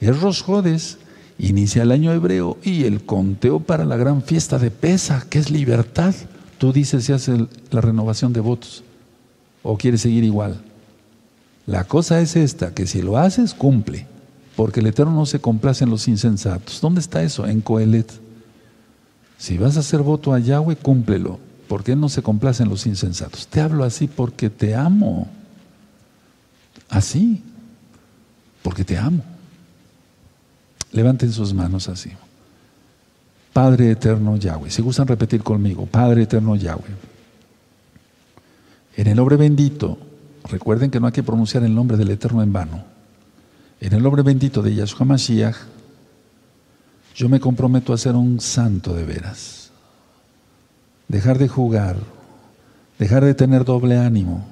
[0.00, 0.98] Es Rosjodes,
[1.38, 5.50] inicia el año hebreo y el conteo para la gran fiesta de Pesa, que es
[5.50, 6.14] libertad.
[6.58, 8.82] Tú dices si hace el- la renovación de votos
[9.62, 10.60] o quieres seguir igual.
[11.66, 14.06] La cosa es esta, que si lo haces, cumple,
[14.56, 16.80] porque el Eterno no se complace en los insensatos.
[16.80, 17.46] ¿Dónde está eso?
[17.46, 18.10] En Coelet.
[19.36, 21.38] Si vas a hacer voto a Yahweh, cúmplelo,
[21.68, 23.46] porque Él no se complace en los insensatos.
[23.46, 25.28] Te hablo así porque te amo.
[26.88, 27.42] Así,
[28.62, 29.22] porque te amo.
[30.92, 32.10] Levanten sus manos así.
[33.52, 34.70] Padre eterno Yahweh.
[34.70, 36.96] Si gustan repetir conmigo, Padre eterno Yahweh.
[38.96, 39.98] En el nombre bendito
[40.44, 42.84] recuerden que no hay que pronunciar el nombre del Eterno en vano.
[43.80, 45.56] En el nombre bendito de Yahshua Mashiach,
[47.14, 49.57] yo me comprometo a ser un santo de veras.
[51.08, 51.96] Dejar de jugar,
[52.98, 54.44] dejar de tener doble ánimo.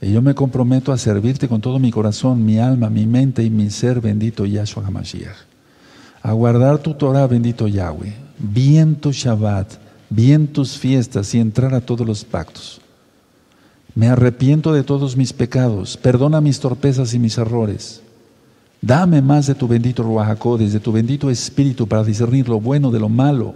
[0.00, 3.50] Y yo me comprometo a servirte con todo mi corazón, mi alma, mi mente y
[3.50, 5.36] mi ser, bendito Yahshua HaMashiach.
[6.22, 8.12] A guardar tu Torah, bendito Yahweh.
[8.38, 9.74] Bien tu Shabbat,
[10.10, 12.80] bien tus fiestas y entrar a todos los pactos.
[13.94, 18.02] Me arrepiento de todos mis pecados, perdona mis torpezas y mis errores.
[18.80, 22.98] Dame más de tu bendito Ruajacodes, de tu bendito Espíritu para discernir lo bueno de
[22.98, 23.54] lo malo,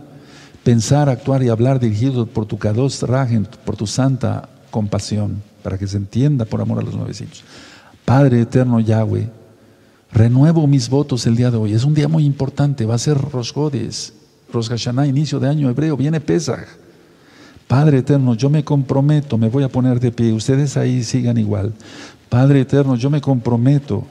[0.67, 5.87] pensar, actuar y hablar dirigido por tu Kadosh Ragen, por tu santa compasión, para que
[5.87, 7.45] se entienda por amor a los nuevecitos.
[8.05, 9.31] Padre eterno Yahweh,
[10.11, 11.73] renuevo mis votos el día de hoy.
[11.73, 14.13] Es un día muy importante, va a ser Rosgodes,
[14.53, 14.69] Rosh
[15.07, 16.67] inicio de año hebreo, viene Pesach.
[17.69, 21.75] Padre eterno, yo me comprometo, me voy a poner de pie, ustedes ahí sigan igual.
[22.29, 24.05] Padre eterno, yo me comprometo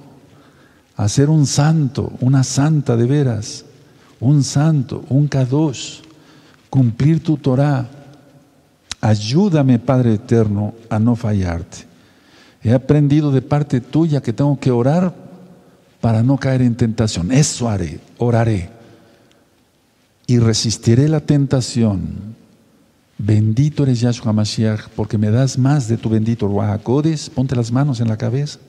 [0.96, 3.66] a ser un santo, una santa de veras,
[4.22, 6.05] un santo, un kadosh,
[6.70, 7.90] cumplir tu Torah.
[9.02, 11.86] Ayúdame, Padre eterno, a no fallarte.
[12.64, 15.14] He aprendido de parte tuya que tengo que orar
[16.02, 17.32] para no caer en tentación.
[17.32, 18.70] Eso haré, oraré.
[20.28, 22.36] Y resistiré la tentación
[23.18, 27.30] Bendito eres Yahshua Mashiach, porque me das más de tu bendito Ruajacodes.
[27.30, 28.60] Ponte las manos en la cabeza.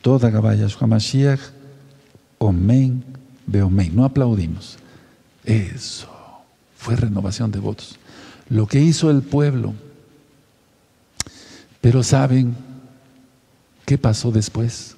[0.00, 1.40] Toda Gabá Yahshua Mashiach,
[2.38, 3.04] Omen,
[3.46, 3.94] Beomen.
[3.94, 4.78] No aplaudimos.
[5.46, 6.08] Eso
[6.76, 7.98] fue renovación de votos.
[8.50, 9.72] Lo que hizo el pueblo.
[11.80, 12.54] Pero ¿saben
[13.86, 14.96] qué pasó después?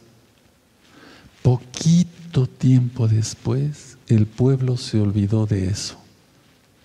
[1.43, 5.99] Poquito tiempo después, el pueblo se olvidó de eso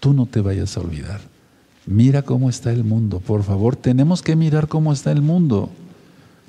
[0.04, 1.22] tú no te vayas a olvidar.
[1.86, 5.70] Mira cómo está el mundo, por favor, tenemos que mirar cómo está el mundo.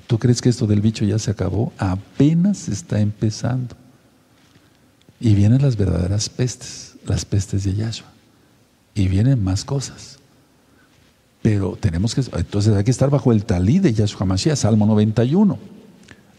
[0.07, 1.71] ¿Tú crees que esto del bicho ya se acabó?
[1.77, 3.77] Apenas está empezando.
[5.21, 8.07] Y vienen las verdaderas pestes, las pestes de Yahshua.
[8.93, 10.19] Y vienen más cosas.
[11.41, 15.59] Pero tenemos que, entonces hay que estar bajo el talí de Yahshua Mashiach, Salmo 91,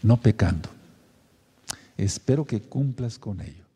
[0.03, 0.69] no pecando.
[1.97, 3.66] Espero que cumplas con ello.